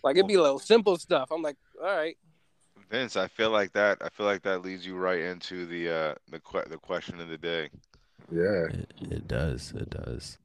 [0.05, 2.17] like it'd be little simple stuff i'm like all right
[2.91, 3.99] Vince, I feel like that.
[4.03, 7.29] I feel like that leads you right into the uh the que- the question of
[7.29, 7.71] the day.
[8.33, 8.65] Yeah.
[8.67, 9.73] It, it does.
[9.77, 10.39] It does.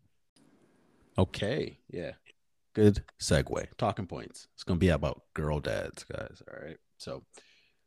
[1.18, 1.80] Okay.
[1.90, 2.12] Yeah.
[2.74, 3.68] Good segue.
[3.78, 4.48] Talking points.
[4.54, 6.42] It's going to be about girl dads, guys.
[6.48, 6.78] All right.
[6.98, 7.24] So,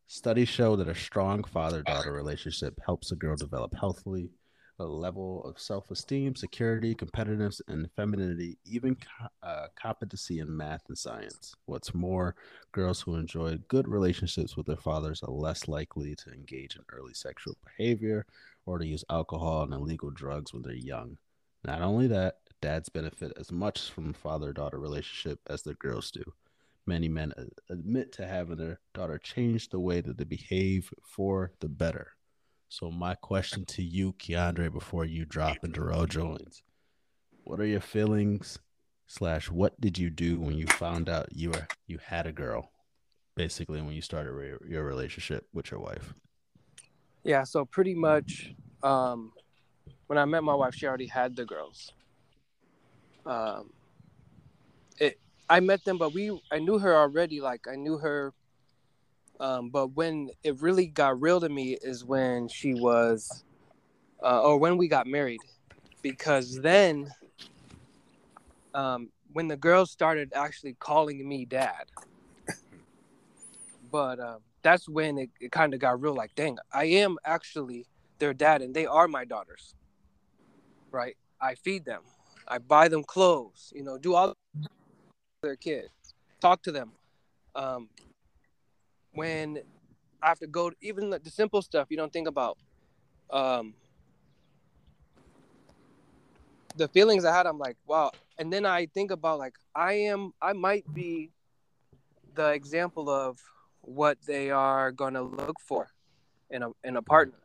[0.06, 4.30] studies show that a strong father daughter relationship helps a girl develop healthily,
[4.78, 8.96] a level of self esteem, security, competitiveness, and femininity, even
[9.42, 11.54] uh, competency in math and science.
[11.66, 12.34] What's more,
[12.72, 17.12] girls who enjoy good relationships with their fathers are less likely to engage in early
[17.12, 18.24] sexual behavior
[18.64, 21.18] or to use alcohol and illegal drugs when they're young.
[21.64, 26.22] Not only that, dads benefit as much from father daughter relationship as the girls do.
[26.86, 27.32] Many men
[27.68, 32.12] admit to having their daughter change the way that they behave for the better.
[32.70, 36.62] So, my question to you, Keandre, before you drop and Darrell joins,
[37.44, 38.58] what are your feelings?
[39.06, 42.70] Slash, what did you do when you found out you were you had a girl?
[43.34, 46.12] Basically, when you started re- your relationship with your wife.
[47.24, 49.32] Yeah, so pretty much um,
[50.08, 51.92] when I met my wife, she already had the girls.
[53.26, 53.70] Um,
[54.98, 57.40] it I met them, but we I knew her already.
[57.40, 58.32] Like I knew her,
[59.40, 63.44] um, but when it really got real to me is when she was,
[64.22, 65.40] uh, or when we got married,
[66.02, 67.12] because then,
[68.74, 71.84] um, when the girls started actually calling me dad,
[73.90, 76.14] but um, that's when it, it kind of got real.
[76.14, 77.86] Like, dang, I am actually
[78.18, 79.74] their dad, and they are my daughters.
[80.90, 81.16] Right?
[81.40, 82.02] I feed them,
[82.48, 83.72] I buy them clothes.
[83.74, 84.34] You know, do all
[85.42, 85.90] their kids,
[86.40, 86.92] talk to them.
[87.54, 87.88] Um,
[89.12, 89.60] when
[90.22, 92.58] I have to go, even the, the simple stuff you don't think about.
[93.30, 93.74] Um,
[96.76, 98.12] the feelings I had, I'm like, wow.
[98.38, 101.30] And then I think about like I am, I might be
[102.34, 103.38] the example of
[103.80, 105.88] what they are gonna look for
[106.50, 107.38] in a in a partner.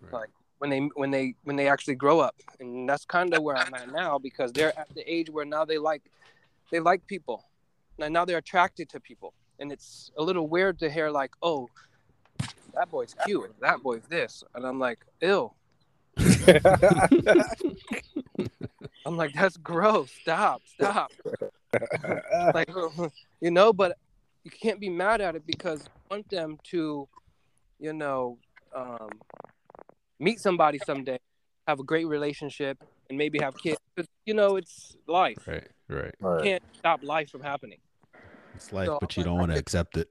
[0.00, 0.12] Right.
[0.12, 3.56] Like when they when they when they actually grow up, and that's kind of where
[3.56, 6.02] I'm at now because they're at the age where now they like
[6.70, 7.44] they like people,
[7.98, 11.68] and now they're attracted to people, and it's a little weird to hear like, oh,
[12.74, 15.56] that boy's cute, that boy's this, and I'm like, ill
[19.06, 20.10] I'm like, that's gross.
[20.22, 21.12] Stop, stop.
[22.54, 22.70] like
[23.40, 23.98] you know but
[24.44, 27.06] you can't be mad at it because you want them to
[27.78, 28.38] you know
[28.74, 29.10] um,
[30.18, 31.18] meet somebody someday
[31.66, 36.14] have a great relationship and maybe have kids 'Cause, you know it's life Right, right.
[36.20, 37.80] you can't stop life from happening
[38.54, 40.08] It's life, So, but you don't want to accept it.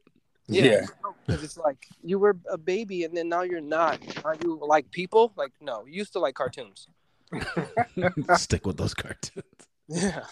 [0.47, 0.85] Yeah.
[1.25, 4.89] because it's like you were a baby and then now you're not are you like
[4.91, 6.87] people like no you used to like cartoons
[8.35, 9.43] Stick with those cartoons.
[9.87, 10.25] Yeah.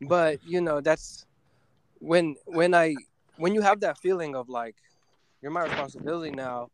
[0.00, 1.24] But you know, that's
[2.00, 2.96] when when I
[3.36, 4.76] when you have that feeling of like
[5.40, 6.70] you're my responsibility now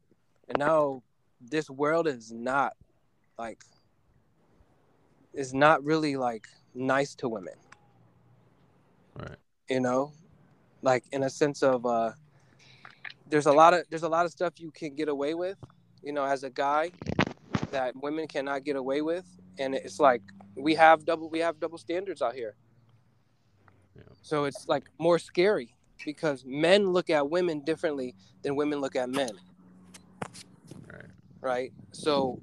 [0.49, 1.03] and now
[1.40, 2.74] this world is not
[3.38, 3.64] like
[5.33, 7.55] is not really like nice to women.
[9.18, 9.37] Right.
[9.68, 10.12] You know?
[10.83, 12.12] Like in a sense of uh
[13.29, 15.57] there's a lot of there's a lot of stuff you can get away with,
[16.03, 16.90] you know, as a guy
[17.70, 19.24] that women cannot get away with
[19.59, 20.22] and it's like
[20.57, 22.55] we have double we have double standards out here.
[23.96, 24.03] Yeah.
[24.22, 25.74] So it's like more scary
[26.05, 29.31] because men look at women differently than women look at men,
[31.40, 31.72] Right.
[31.92, 32.40] So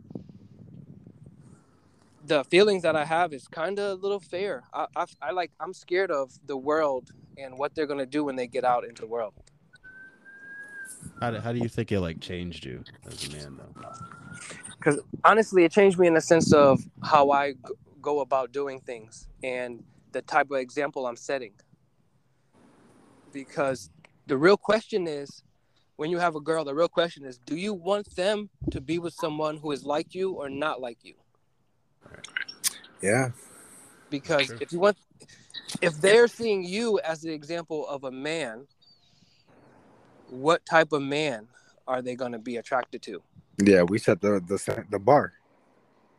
[2.26, 4.64] the feelings that I have is kind of a little fair.
[4.74, 8.36] I, I, I like I'm scared of the world and what they're gonna do when
[8.36, 9.34] they get out into the world.
[11.22, 13.92] How do, how do you think it like changed you as a man though?
[14.80, 17.58] because honestly it changed me in the sense of how i g-
[18.02, 21.52] go about doing things and the type of example i'm setting
[23.34, 23.90] because
[24.28, 25.44] the real question is
[25.98, 28.98] when you have a girl the real question is do you want them to be
[29.00, 31.14] with someone who is like you or not like you
[33.02, 33.32] Yeah.
[34.10, 34.98] because if you want
[35.82, 38.66] if they're seeing you as the example of a man
[40.30, 41.48] what type of man
[41.88, 43.22] are they going to be attracted to
[43.64, 43.84] Yeah.
[43.84, 45.34] We set the the the bar.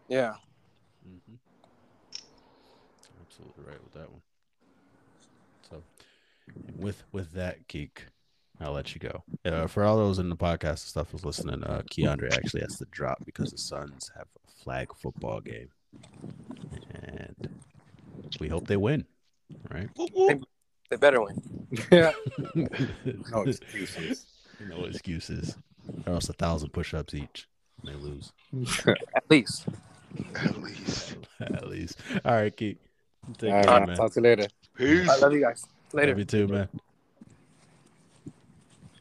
[0.08, 0.34] yeah
[1.08, 1.36] Mm-hmm.
[3.22, 4.20] Absolutely right with that one.
[5.70, 5.82] So,
[6.76, 8.06] with with that geek,
[8.60, 9.22] I'll let you go.
[9.44, 12.76] Uh, for all those in the podcast and stuff who's listening, uh, Keandre actually has
[12.78, 15.68] to drop because the Suns have a flag football game,
[16.94, 17.48] and
[18.40, 19.04] we hope they win.
[19.70, 19.88] Right?
[19.96, 20.42] Whoop, whoop.
[20.90, 21.40] they better win
[21.90, 22.12] Yeah.
[22.54, 22.66] no
[23.30, 24.26] No excuses.
[24.68, 25.56] No excuses.
[26.06, 27.48] Or else a thousand push-ups each.
[27.82, 28.32] and They lose.
[29.16, 29.66] at least
[30.34, 31.16] At least.
[31.40, 31.98] At least.
[32.24, 32.76] All right, Keith.
[33.38, 33.96] Take All care, right, man.
[33.96, 34.46] talk to you later.
[34.76, 35.08] Peace.
[35.08, 36.68] i love you guys later Love you too, man.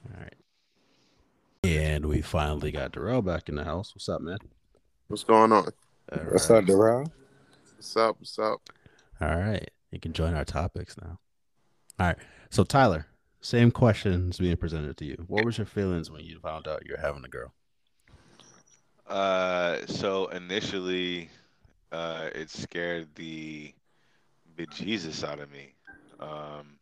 [0.06, 0.34] All right.
[1.68, 3.94] And we finally got Darrell back in the house.
[3.94, 4.38] What's up, man?
[5.10, 5.66] What's going on?
[6.14, 6.60] All What's right.
[6.60, 7.12] up, Darrell?
[7.76, 8.16] What's up?
[8.20, 8.62] What's up?
[9.20, 9.70] All right.
[9.92, 11.20] You can join our topics now.
[12.00, 12.16] All right.
[12.52, 13.08] So, Tyler,
[13.42, 15.22] same questions being presented to you.
[15.28, 17.54] What was your feelings when you found out you're having a girl?
[19.06, 21.30] Uh, so initially,
[21.92, 23.74] uh, it scared the
[24.56, 25.74] bejesus out of me,
[26.22, 26.78] um,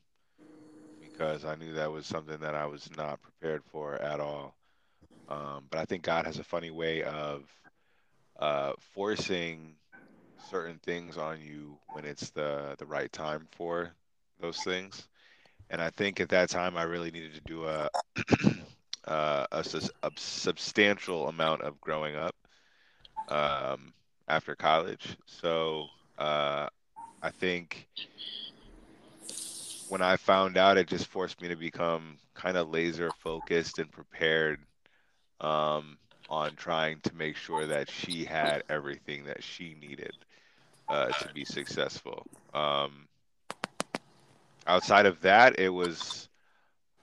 [1.01, 4.55] because I knew that was something that I was not prepared for at all.
[5.27, 7.43] Um, but I think God has a funny way of
[8.39, 9.75] uh, forcing
[10.51, 13.91] certain things on you when it's the the right time for
[14.39, 15.07] those things.
[15.69, 17.89] And I think at that time I really needed to do a
[19.07, 19.65] uh, a,
[20.03, 22.35] a substantial amount of growing up
[23.29, 23.93] um,
[24.27, 25.17] after college.
[25.25, 26.67] So uh,
[27.21, 27.87] I think
[29.89, 33.91] when I found out, it just forced me to become kind of laser focused and
[33.91, 34.59] prepared
[35.45, 40.13] um, on trying to make sure that she had everything that she needed
[40.89, 42.25] uh, to be successful.
[42.53, 43.07] Um,
[44.65, 46.29] outside of that, it was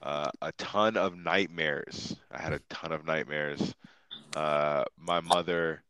[0.01, 2.17] uh, a ton of nightmares.
[2.29, 3.73] I had a ton of nightmares.
[4.35, 5.81] Uh, my mother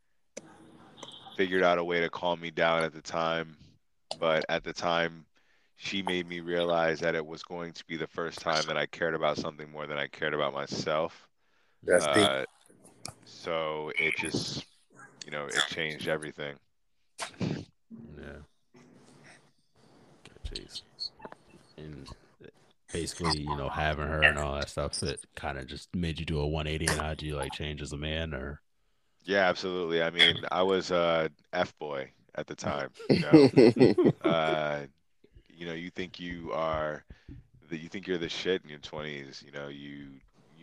[1.35, 3.57] figured out a way to calm me down at the time,
[4.19, 5.25] but at the time,
[5.75, 8.85] she made me realize that it was going to be the first time that I
[8.85, 11.27] cared about something more than I cared about myself.
[11.85, 12.27] That's deep.
[12.27, 12.43] Uh,
[13.25, 14.65] so it just,
[15.25, 16.55] you know, it changed everything.
[17.39, 18.41] Yeah.
[20.49, 20.81] Jeez.
[21.77, 22.07] And
[22.91, 26.25] basically, you know, having her and all that stuff, it kind of just made you
[26.25, 28.61] do a 180 and how'd you like change as a man or?
[29.25, 30.01] Yeah, absolutely.
[30.03, 32.89] I mean, I was a F boy at the time.
[33.09, 34.81] You know, uh,
[35.49, 37.05] you know, you think you are
[37.69, 39.43] that you think you're the shit in your 20s.
[39.43, 40.07] You know, you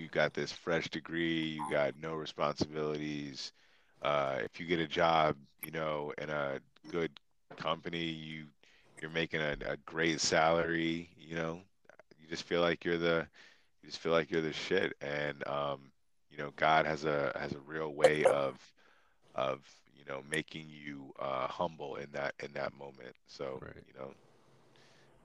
[0.00, 3.52] you got this fresh degree, you got no responsibilities.
[4.02, 6.60] Uh, if you get a job, you know, in a
[6.90, 7.12] good
[7.56, 8.46] company, you
[9.00, 11.10] you're making a, a great salary.
[11.18, 11.60] You know,
[12.20, 13.26] you just feel like you're the
[13.82, 14.94] you just feel like you're the shit.
[15.00, 15.92] And um,
[16.30, 18.58] you know, God has a has a real way of
[19.34, 19.60] of
[19.94, 23.16] you know making you uh, humble in that in that moment.
[23.26, 23.84] So Right.
[23.86, 24.12] you know,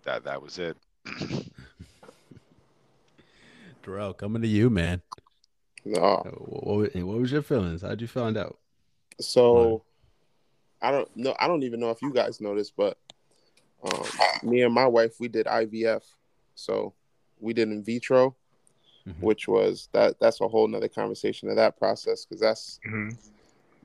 [0.03, 0.77] that that was it.
[3.85, 5.01] Darrell, coming to you, man.
[5.85, 6.23] no.
[6.39, 7.83] What, what, what was your feelings?
[7.83, 8.57] How'd you find out?
[9.21, 9.83] So
[10.81, 11.35] I don't know.
[11.39, 12.97] I don't even know if you guys know this, but
[13.83, 14.03] um,
[14.43, 16.01] me and my wife we did IVF.
[16.55, 16.93] So
[17.39, 18.35] we did in vitro,
[19.07, 19.21] Mhm.
[19.21, 20.19] which was that.
[20.19, 23.15] That's a whole nother conversation of that process because that's Mhm.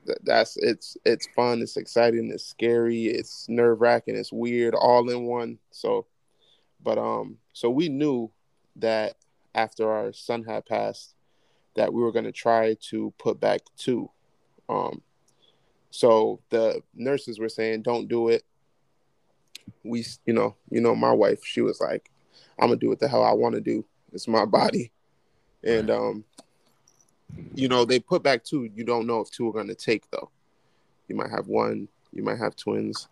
[0.05, 5.09] that, that's it's it's fun, it's exciting, it's scary, it's nerve wracking, it's weird, all
[5.09, 5.59] in one.
[5.69, 6.07] So,
[6.83, 8.31] but um, so we knew
[8.77, 9.15] that
[9.53, 11.15] after our son had passed,
[11.75, 14.09] that we were going to try to put back two.
[14.69, 15.01] Um,
[15.89, 18.43] so the nurses were saying, "Don't do it."
[19.83, 22.09] We, you know, you know, my wife, she was like,
[22.59, 23.85] "I'm gonna do what the hell I want to do.
[24.13, 24.91] It's my body,"
[25.63, 26.23] and um,
[27.53, 28.69] you know, they put back two.
[28.73, 30.29] You don't know if two are gonna take though.
[31.07, 31.89] You might have one.
[32.13, 33.09] You might have twins,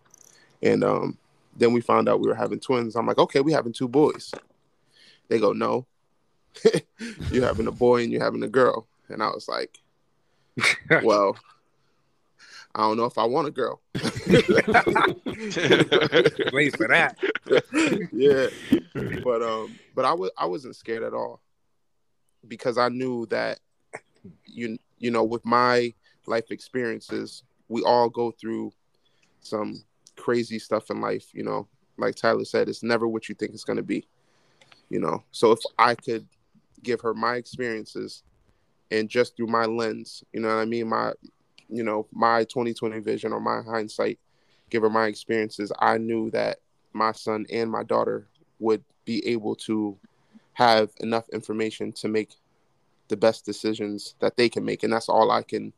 [0.62, 1.18] and um,
[1.56, 2.96] then we found out we were having twins.
[2.96, 4.32] I'm like, okay, we having two boys.
[5.28, 5.86] They go, no,
[7.30, 9.78] you're having a boy and you're having a girl, and I was like,
[11.02, 11.36] well,
[12.74, 13.80] I don't know if I want a girl.
[16.52, 17.16] Wait for that.
[18.12, 18.46] yeah,
[19.24, 21.40] but um, but I was I wasn't scared at all
[22.46, 23.58] because I knew that
[24.46, 25.92] you you know with my
[26.26, 28.72] life experiences, we all go through
[29.40, 29.84] some
[30.16, 31.26] crazy stuff in life.
[31.32, 34.06] You know, like Tyler said, it's never what you think it's going to be.
[34.88, 36.26] You know, so if I could
[36.82, 38.22] give her my experiences
[38.90, 41.12] and just through my lens, you know what I mean, my
[41.68, 44.18] you know my 2020 vision or my hindsight,
[44.70, 46.58] give her my experiences, I knew that
[46.92, 48.26] my son and my daughter
[48.58, 49.96] would be able to
[50.54, 52.36] have enough information to make
[53.08, 55.72] the best decisions that they can make and that's all i can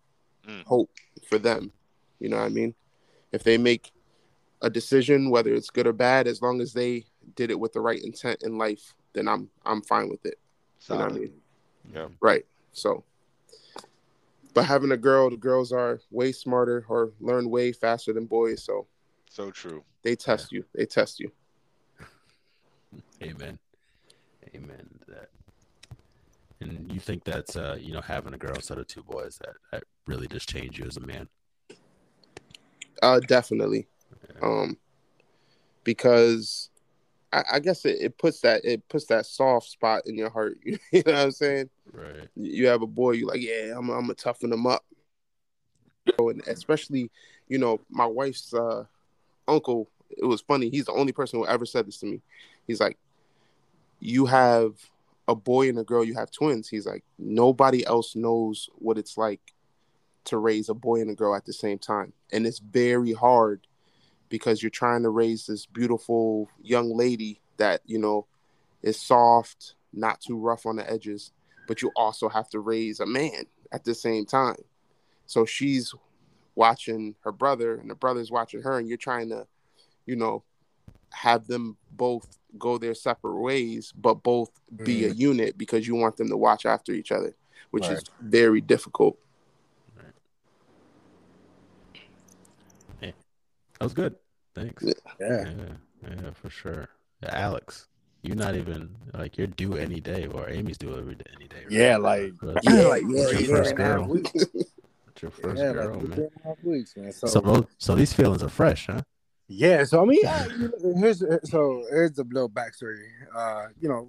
[0.49, 0.65] Mm.
[0.65, 0.91] hope
[1.29, 1.71] for them
[2.19, 2.75] you know what i mean?
[3.31, 3.93] If they make
[4.61, 7.05] a decision whether it's good or bad as long as they
[7.37, 10.39] did it with the right intent in life then i'm i'm fine with it
[10.89, 11.33] you know what i mean
[11.95, 12.09] Yeah.
[12.21, 13.05] right so
[14.55, 18.63] but having a girl the girls are way smarter or learn way faster than boys
[18.65, 18.87] so
[19.31, 19.83] So true.
[20.03, 21.31] they test you they test you
[23.23, 23.59] Amen.
[24.55, 25.29] Amen to that.
[26.61, 29.55] And you think that's uh, you know, having a girl instead of two boys that
[29.71, 31.29] that really just changed you as a man.
[33.03, 33.87] Uh, definitely.
[34.43, 34.77] Um,
[35.85, 36.71] because
[37.33, 40.59] I, I guess it, it puts that it puts that soft spot in your heart.
[40.65, 41.71] You know what I'm saying?
[41.93, 42.29] Right.
[42.37, 44.85] You have a boy, you like, yeah, I'm, I'm gonna toughen him up.
[46.19, 47.11] And especially,
[47.49, 48.85] you know, my wife's uh,
[49.49, 49.89] uncle.
[50.11, 50.69] It was funny.
[50.69, 52.21] He's the only person who ever said this to me.
[52.67, 52.99] He's like,
[53.99, 54.75] you have
[55.27, 56.05] a boy and a girl.
[56.05, 56.69] You have twins.
[56.69, 59.41] He's like, nobody else knows what it's like
[60.25, 62.13] to raise a boy and a girl at the same time.
[62.31, 63.67] And it's very hard
[64.33, 68.27] because you're trying to raise this beautiful young lady that, you know,
[68.83, 71.33] is soft, not too rough on the edges,
[71.69, 74.57] but you also have to raise a man at the same time.
[75.27, 75.95] So she's
[76.55, 79.47] watching her brother and the brother's watching her and you're trying to
[80.07, 80.43] you know
[81.11, 84.51] have them both go their separate ways but both
[84.85, 85.19] be a Mhm.
[85.19, 87.35] unit because you want them to watch after each other
[87.71, 87.93] which Right.
[87.93, 89.19] is very difficult
[93.79, 94.15] That was good.
[94.55, 94.85] Thanks.
[94.85, 94.93] Yeah.
[95.21, 95.45] Yeah.
[96.03, 96.89] Yeah, yeah, for sure.
[97.23, 97.89] Yeah, Alex,
[98.23, 101.63] you're not even like you're due any day, or Amy's due every day, any day.
[101.65, 101.71] right?
[101.71, 104.07] Yeah, like That's, Yeah, like yeah, that's your yeah, first and a half girl.
[104.09, 104.33] weeks.
[105.07, 106.13] That's your first yeah, girl, like man.
[106.13, 107.13] three and a half weeks, man.
[107.13, 109.03] So, So, so these feelings are fresh, huh?
[109.47, 110.49] yeah, so I mean, uh,
[110.97, 113.09] here's so here's the little backstory.
[113.35, 114.09] Uh, you know,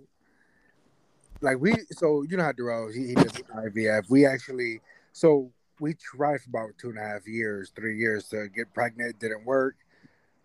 [1.41, 4.09] like we, so you know how Darrell he, he did IVF.
[4.09, 4.79] We actually,
[5.11, 9.19] so we tried for about two and a half years, three years to get pregnant.
[9.19, 9.75] Didn't work.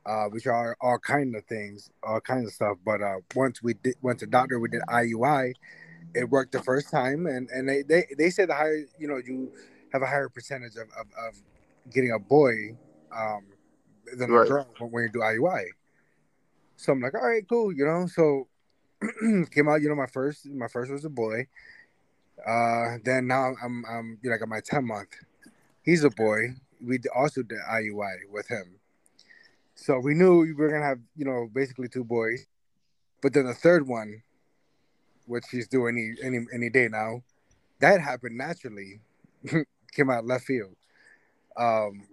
[0.09, 2.79] Uh, we tried all kind of things, all kinds of stuff.
[2.85, 5.53] But uh, once we did, went to doctor, we did IUI.
[6.15, 9.19] It worked the first time, and and they they, they said the higher, you know,
[9.19, 9.53] you
[9.93, 11.43] have a higher percentage of of, of
[11.93, 12.77] getting a boy
[13.15, 13.45] um,
[14.17, 14.47] than Right.
[14.47, 15.67] a girl when you do IUI.
[16.77, 18.07] So I'm like, all right, cool, you know.
[18.07, 18.49] So
[19.51, 21.47] came out, you know, my first my first was a boy.
[22.47, 25.11] Uh, then now I'm I'm you know, like at my 10 month.
[25.83, 26.55] He's a boy.
[26.81, 28.78] We also did IUI with him.
[29.81, 32.47] So we knew we were gonna have, you know, basically two boys.
[33.23, 34.23] But then the third one,
[35.27, 37.23] which he's due any any any day now,
[37.79, 39.01] that happened naturally.
[39.93, 40.75] Came out left field.
[41.57, 42.09] Um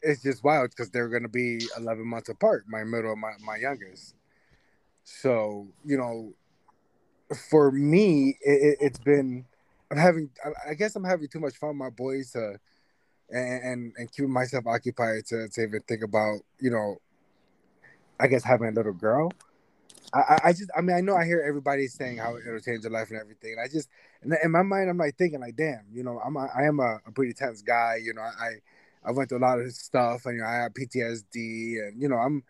[0.00, 3.56] it's just wild because they're gonna be 11 months apart, my middle and my, my
[3.56, 4.14] youngest.
[5.04, 6.32] So you know,
[7.50, 9.44] for me, it, it's been
[9.90, 12.58] I'm having I, I guess I'm having too much fun with my boys to
[13.30, 16.96] and and, keeping myself occupied to, to even think about you know
[18.20, 19.32] I guess having a little girl.
[20.12, 22.90] I, I- just I mean I know I hear everybody saying how it'll change their
[22.90, 23.88] life and everything, and I just
[24.22, 26.78] in, in my mind I'm like thinking like damn you know I'm a, I am
[26.80, 28.60] a, a pretty tense guy you know I
[29.04, 32.08] I went through a lot of stuff and you know I have PTSD and you
[32.08, 32.44] know I'm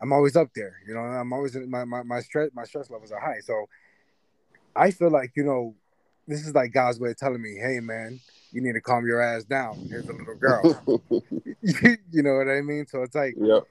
[0.00, 3.10] I'm always up there you know I'm always my my, my stress my stress levels
[3.10, 3.66] are high so
[4.76, 5.74] I feel like you know
[6.28, 8.20] this is like God's way of telling me hey man
[8.52, 10.62] you need to calm your ass down here's a little girl
[12.10, 13.64] you know what I mean so it's like yep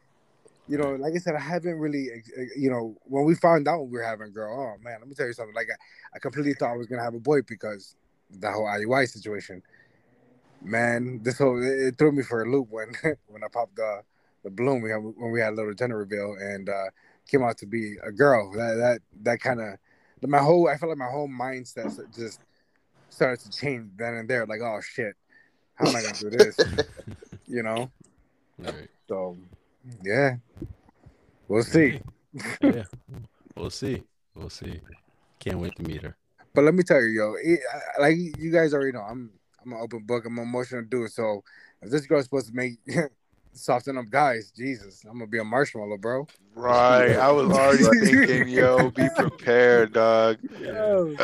[0.67, 2.09] you know, like I said, I haven't really,
[2.57, 5.15] you know, when we found out we were having a girl, oh man, let me
[5.15, 5.55] tell you something.
[5.55, 7.95] Like, I, I completely thought I was gonna have a boy because
[8.29, 9.63] the whole IUI situation.
[10.61, 12.93] Man, this whole it, it threw me for a loop when
[13.27, 14.01] when I popped the
[14.43, 16.89] the balloon we had when we had a little gender reveal and uh
[17.29, 18.51] came out to be a girl.
[18.51, 19.77] That that that kind of
[20.27, 22.41] my whole I felt like my whole mindset just
[23.17, 24.45] started to change then and there.
[24.45, 25.15] Like, oh shit,
[25.75, 26.57] how am I gonna do this?
[27.47, 27.91] you know.
[28.59, 28.89] Right.
[29.09, 29.37] So,
[30.03, 30.35] yeah,
[31.47, 31.99] we'll see.
[32.61, 32.83] yeah,
[33.55, 34.03] we'll see.
[34.35, 34.79] We'll see.
[35.39, 36.15] Can't wait to meet her.
[36.53, 37.59] But let me tell you, yo, it,
[37.97, 39.31] I- like you guys already know, I'm
[39.65, 40.25] I'm an open book.
[40.25, 41.11] I'm an emotional dude.
[41.11, 41.43] So
[41.81, 42.77] if this girl's supposed to make
[43.57, 46.27] soften up guys, Jesus, I'm gonna be a marshmallow, bro.
[46.55, 47.15] Right.
[47.15, 50.37] I was already thinking, yo, be prepared, dog.
[50.59, 51.17] No,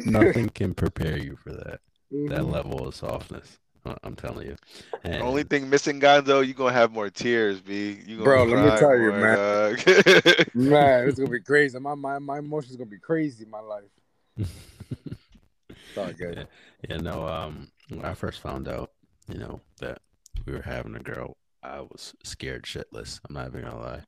[0.04, 1.80] nothing can prepare you for that.
[2.10, 2.52] That Mhm.
[2.52, 3.58] level of softness.
[3.84, 4.56] I- I'm telling you.
[5.02, 7.98] And Only thing missing, Gonzo, you gonna have more tears, B.
[8.06, 9.36] You gonna Bro, let me tell you, more, man.
[9.36, 10.46] dog.
[10.54, 11.78] Man, it's gonna be crazy.
[11.78, 13.90] My my my emotions gonna be crazy in my life.
[14.36, 16.36] It's all good.
[16.36, 16.44] yeah,
[16.88, 17.26] yeah, no.
[17.26, 18.92] Um, when I first found out,
[19.28, 20.00] you know, that
[20.46, 23.20] we were having a girl, I was scared shitless.
[23.28, 24.02] I'm not even gonna lie.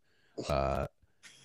[0.48, 0.86] Uh,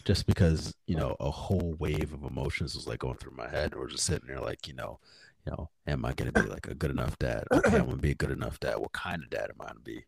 [0.05, 3.75] just because you know a whole wave of emotions was like going through my head.
[3.75, 4.99] We're just sitting there, like you know,
[5.45, 7.43] you know, am I gonna be like a good enough dad?
[7.53, 8.79] Okay, I'm gonna be a good enough dad.
[8.79, 10.05] What kind of dad am I gonna be?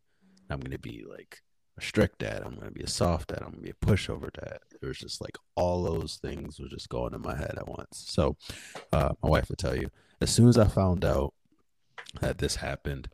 [0.49, 1.41] I'm gonna be like
[1.77, 2.41] a strict dad.
[2.43, 3.39] I'm gonna be a soft dad.
[3.41, 4.59] I'm gonna be a pushover dad.
[4.81, 8.03] It was just like all those things were just going in my head at once.
[8.07, 8.37] So,
[8.91, 9.89] uh, my wife would tell you
[10.19, 11.33] as soon as I found out
[12.21, 13.09] that this happened,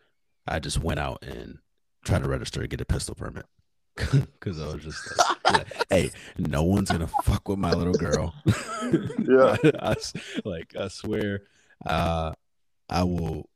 [0.48, 1.60] I just went out and
[2.08, 3.46] tried to register to get a pistol permit
[3.96, 8.34] because I was just like, like, "Hey, no one's gonna fuck with my little girl."
[9.20, 9.58] Yeah.
[9.80, 10.14] I s-
[10.46, 11.42] like I swear,
[11.86, 12.32] uh,
[12.90, 13.50] I will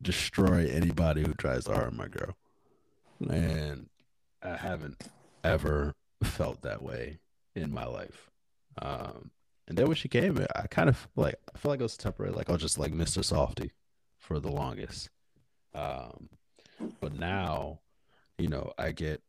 [0.00, 2.34] destroy anybody who tries to harm my girl,
[3.28, 3.88] and
[4.42, 5.02] I haven't
[5.44, 7.18] ever felt that way
[7.54, 8.30] in my life.
[8.80, 9.30] Um,
[9.68, 12.32] and then when she came, I kind of like I feel like it was temporary.
[12.32, 13.22] Like I was just like Mr.
[13.22, 13.72] Softy
[14.18, 15.10] for the longest.
[15.74, 16.30] Um,
[17.00, 17.80] but now,
[18.40, 19.22] you know, I get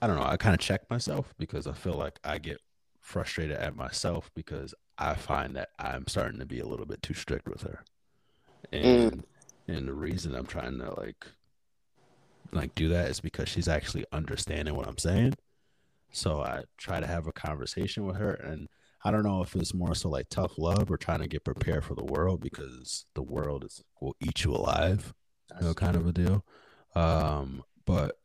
[0.00, 2.58] I don't know, I kind of check myself because I feel like I get
[3.00, 7.14] frustrated at myself because I find that I'm starting to be a little bit too
[7.14, 7.84] strict with her.
[8.72, 8.82] Mm.
[8.82, 9.24] And
[9.68, 11.26] and the reason I'm trying to like
[12.52, 15.34] like do that is because she's actually understanding what I'm saying.
[16.10, 18.68] So I try to have a conversation with her and
[19.04, 21.84] I don't know if it's more so like tough love or trying to get prepared
[21.84, 25.12] for the world because the world is will eat you alive.
[25.60, 26.44] you know, kind of a deal.
[26.94, 28.18] Um, but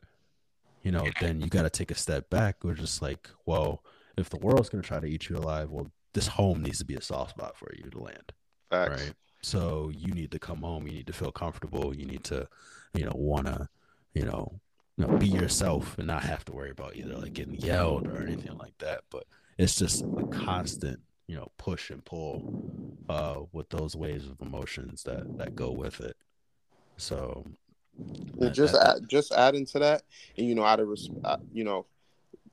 [0.84, 2.64] you know, then you got to take a step back.
[2.64, 3.84] We're just like, well,
[4.18, 6.96] if the world's gonna try to eat you alive, well, this home needs to be
[6.96, 8.34] a soft spot for you to land,
[8.70, 9.04] Facts.
[9.04, 9.14] right?
[9.42, 10.88] So you need to come home.
[10.88, 11.96] You need to feel comfortable.
[11.96, 12.48] You need to,
[12.94, 13.70] you know, wanna,
[14.14, 14.60] you know,
[14.98, 18.22] you know, be yourself and not have to worry about either like getting yelled or
[18.22, 19.02] anything like that.
[19.12, 19.26] But
[19.58, 25.04] it's just a constant, you know, push and pull uh, with those waves of emotions
[25.04, 26.18] that that go with it.
[26.98, 27.46] So
[28.40, 30.04] And just add, just adding to that,
[30.38, 31.86] and you know, out of res- uh, you know,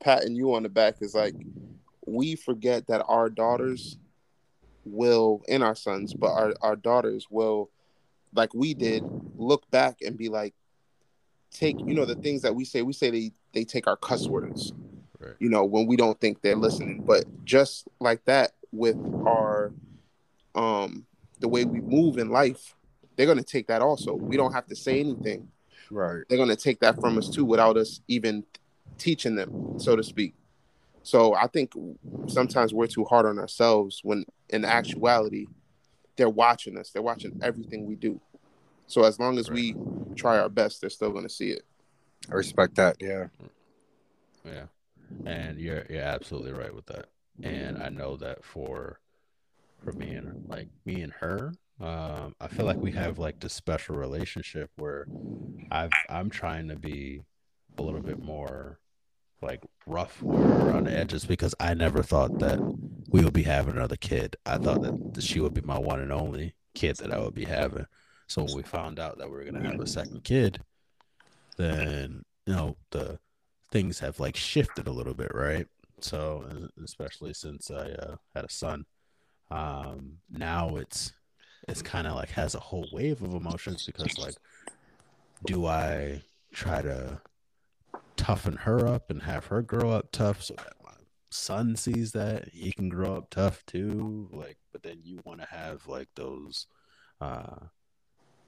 [0.01, 1.35] patting you on the back is like
[2.07, 3.99] we forget that our daughters
[4.85, 7.71] will, and our sons, but our our daughters will,
[8.35, 9.03] like we did,
[9.37, 10.55] look back and be like,
[11.51, 12.83] take you know the things that we say.
[12.83, 14.73] We say they they take our cuss words,
[15.21, 15.35] Right.
[15.39, 17.03] you know, when we don't think they're listening.
[17.07, 19.73] But just like that with our
[20.55, 21.07] um
[21.41, 22.75] the way we move in life,
[23.17, 24.15] they're gonna take that also.
[24.15, 25.49] We don't have to say anything
[25.91, 26.23] Right.
[26.29, 28.45] they're going to take that from us too without us even
[28.97, 30.35] teaching them so to speak
[31.03, 31.75] so i think
[32.27, 35.45] sometimes we're too hard on ourselves when in actuality
[36.17, 38.19] they're watching us they're watching everything we do
[38.87, 39.77] so as long as we
[40.17, 41.63] try our best they're still going to see it
[42.31, 42.97] I respect that.
[43.01, 43.27] Yeah.
[44.47, 44.67] Yeah,
[45.27, 47.07] and you're you're absolutely right with that.
[47.43, 49.01] And I know that for
[49.85, 53.53] for me and like me and her, um, I feel like we have like this
[53.53, 55.07] special relationship where
[55.71, 57.23] I've I'm trying to be
[57.77, 58.79] a little bit more
[59.43, 62.59] like rough around the edges because I never thought that
[63.09, 64.37] we would be having another kid.
[64.47, 67.45] I thought that she would be my one and only kid that I would be
[67.45, 67.87] having.
[68.27, 70.61] So when we found out that we were gonna have a second kid,
[71.57, 73.19] then you know the
[73.71, 75.67] things have like shifted a little bit, right?
[76.01, 76.47] So
[76.83, 78.87] especially since I uh, had a son,
[79.51, 81.13] um, now it's
[81.69, 84.35] it's kind of like has a whole wave of emotions because like,
[85.47, 87.21] do I try to
[88.17, 90.93] toughen her up and have her grow up tough so that my
[91.31, 94.29] son sees that he can grow up tough too?
[94.33, 96.67] Like, but then you want to have like those.
[97.21, 97.67] Uh,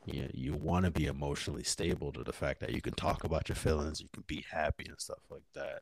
[0.07, 3.49] you, you want to be emotionally stable to the fact that you can talk about
[3.49, 5.81] your feelings, you can be happy and stuff like that,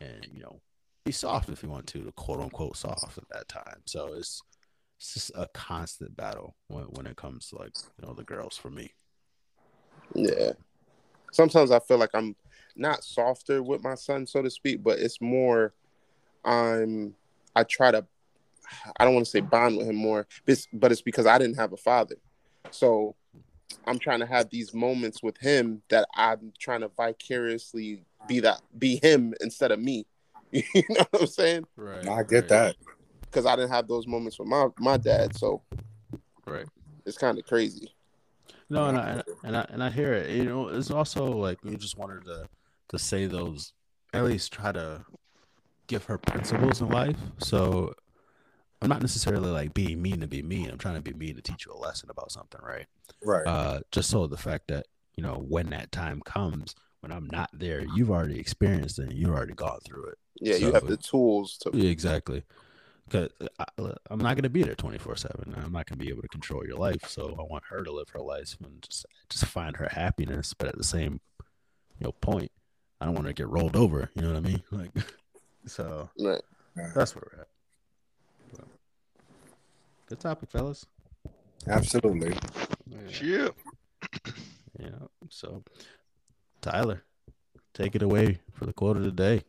[0.00, 0.60] and, and you know,
[1.04, 3.80] be soft if you want to, the quote unquote soft at that time.
[3.86, 4.40] So it's
[5.04, 8.56] it's just a constant battle when when it comes to like you know the girls
[8.56, 8.90] for me.
[10.14, 10.52] yeah
[11.30, 12.34] sometimes i feel like i'm
[12.74, 15.74] not softer with my son so to speak but it's more
[16.44, 17.14] i'm
[17.54, 18.04] i try to
[18.98, 21.36] i don't want to say bond with him more but it's, but it's because i
[21.36, 22.16] didn't have a father
[22.70, 23.14] so
[23.86, 28.62] i'm trying to have these moments with him that i'm trying to vicariously be that
[28.78, 30.06] be him instead of me
[30.50, 32.08] you know what i'm saying Right.
[32.08, 32.76] I get that.
[33.34, 35.60] Because i didn't have those moments with my my dad so
[36.46, 36.66] Right.
[37.04, 37.90] it's kind of crazy
[38.70, 40.30] No, and I and I and I hear it.
[40.30, 42.48] You know, it's also like you just wanted to
[42.90, 43.72] to say those.
[44.12, 45.04] At least try to
[45.86, 47.16] give her principles in life.
[47.38, 47.94] So
[48.80, 50.70] I'm not necessarily like being mean to be mean.
[50.70, 52.86] I'm trying to be mean to teach you a lesson about something, right?
[53.22, 53.46] Right.
[53.46, 57.50] Uh, just so the fact that you know when that time comes, when I'm not
[57.54, 59.08] there, you've already experienced it.
[59.10, 60.18] and You've already gone through it.
[60.40, 62.44] yeah you have the tools to Yeah, exactly.
[63.06, 63.30] Because
[64.08, 65.54] I'm not going to be there 24 seven.
[65.56, 67.06] I'm not going to be able to control your life.
[67.06, 70.54] So I want her to live her life and just just find her happiness.
[70.54, 71.20] But at the same,
[71.98, 72.50] you know, point,
[73.00, 74.10] I don't want to get rolled over.
[74.14, 74.62] You know what I mean?
[74.72, 74.90] Like,
[75.66, 76.40] so right
[76.94, 77.48] that's where we're at.
[78.52, 78.68] But,
[80.08, 80.86] good topic, fellas.
[81.66, 82.36] Absolutely.
[82.86, 82.98] Yeah.
[83.10, 83.54] Shit.
[84.78, 85.06] yeah.
[85.30, 85.62] So,
[86.60, 87.04] Tyler,
[87.72, 89.44] take it away for the quote of the day.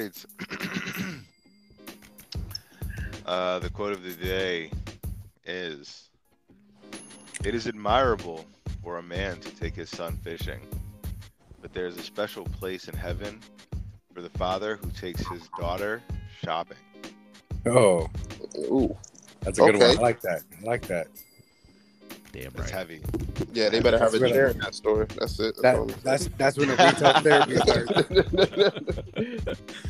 [0.00, 0.24] All right.
[3.26, 4.70] uh, the quote of the day
[5.44, 6.08] is
[7.44, 8.46] It is admirable
[8.82, 10.60] for a man to take his son fishing,
[11.60, 13.40] but there is a special place in heaven
[14.14, 16.02] for the father who takes his daughter
[16.42, 16.78] shopping.
[17.66, 18.08] Oh,
[18.56, 18.96] Ooh.
[19.40, 19.98] that's a good one.
[19.98, 20.42] I like that.
[20.60, 21.08] I like that.
[22.32, 22.70] Damn That's right.
[22.70, 23.00] heavy.
[23.52, 25.06] Yeah, they better have a That's really- chair in that store.
[25.18, 25.56] That's it.
[25.62, 27.56] That, that's that's when the retail therapy
[29.46, 29.60] starts.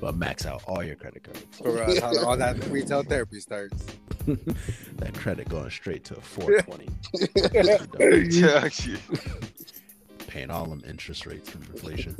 [0.00, 1.46] But max out all your credit cards.
[1.52, 3.86] For how all that retail therapy starts.
[4.26, 6.88] that credit going straight to 420.
[8.30, 8.68] Yeah.
[10.26, 12.16] Paying all them interest rates from inflation.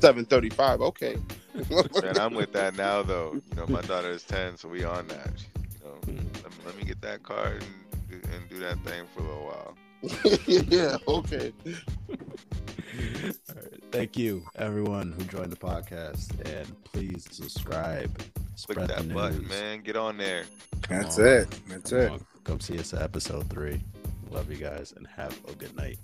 [0.00, 0.80] Seven thirty-five.
[0.80, 1.16] Okay.
[1.70, 3.32] Man, I'm with that now, though.
[3.50, 5.32] You know, my daughter is 10, so we on that.
[6.06, 9.20] You let me, let me get that card and, do- and do that thing for
[9.20, 9.76] a little while.
[10.46, 11.52] yeah, okay.
[11.66, 13.82] All right.
[13.90, 18.16] Thank you, everyone who joined the podcast, and please subscribe.
[18.66, 19.48] Click that button, news.
[19.48, 19.80] man.
[19.82, 20.44] Get on there.
[20.82, 21.26] Come That's on.
[21.26, 21.60] it.
[21.68, 22.10] That's Come it.
[22.12, 22.26] on.
[22.44, 23.80] Come see us at episode three.
[24.30, 25.98] Love you guys and have a good night.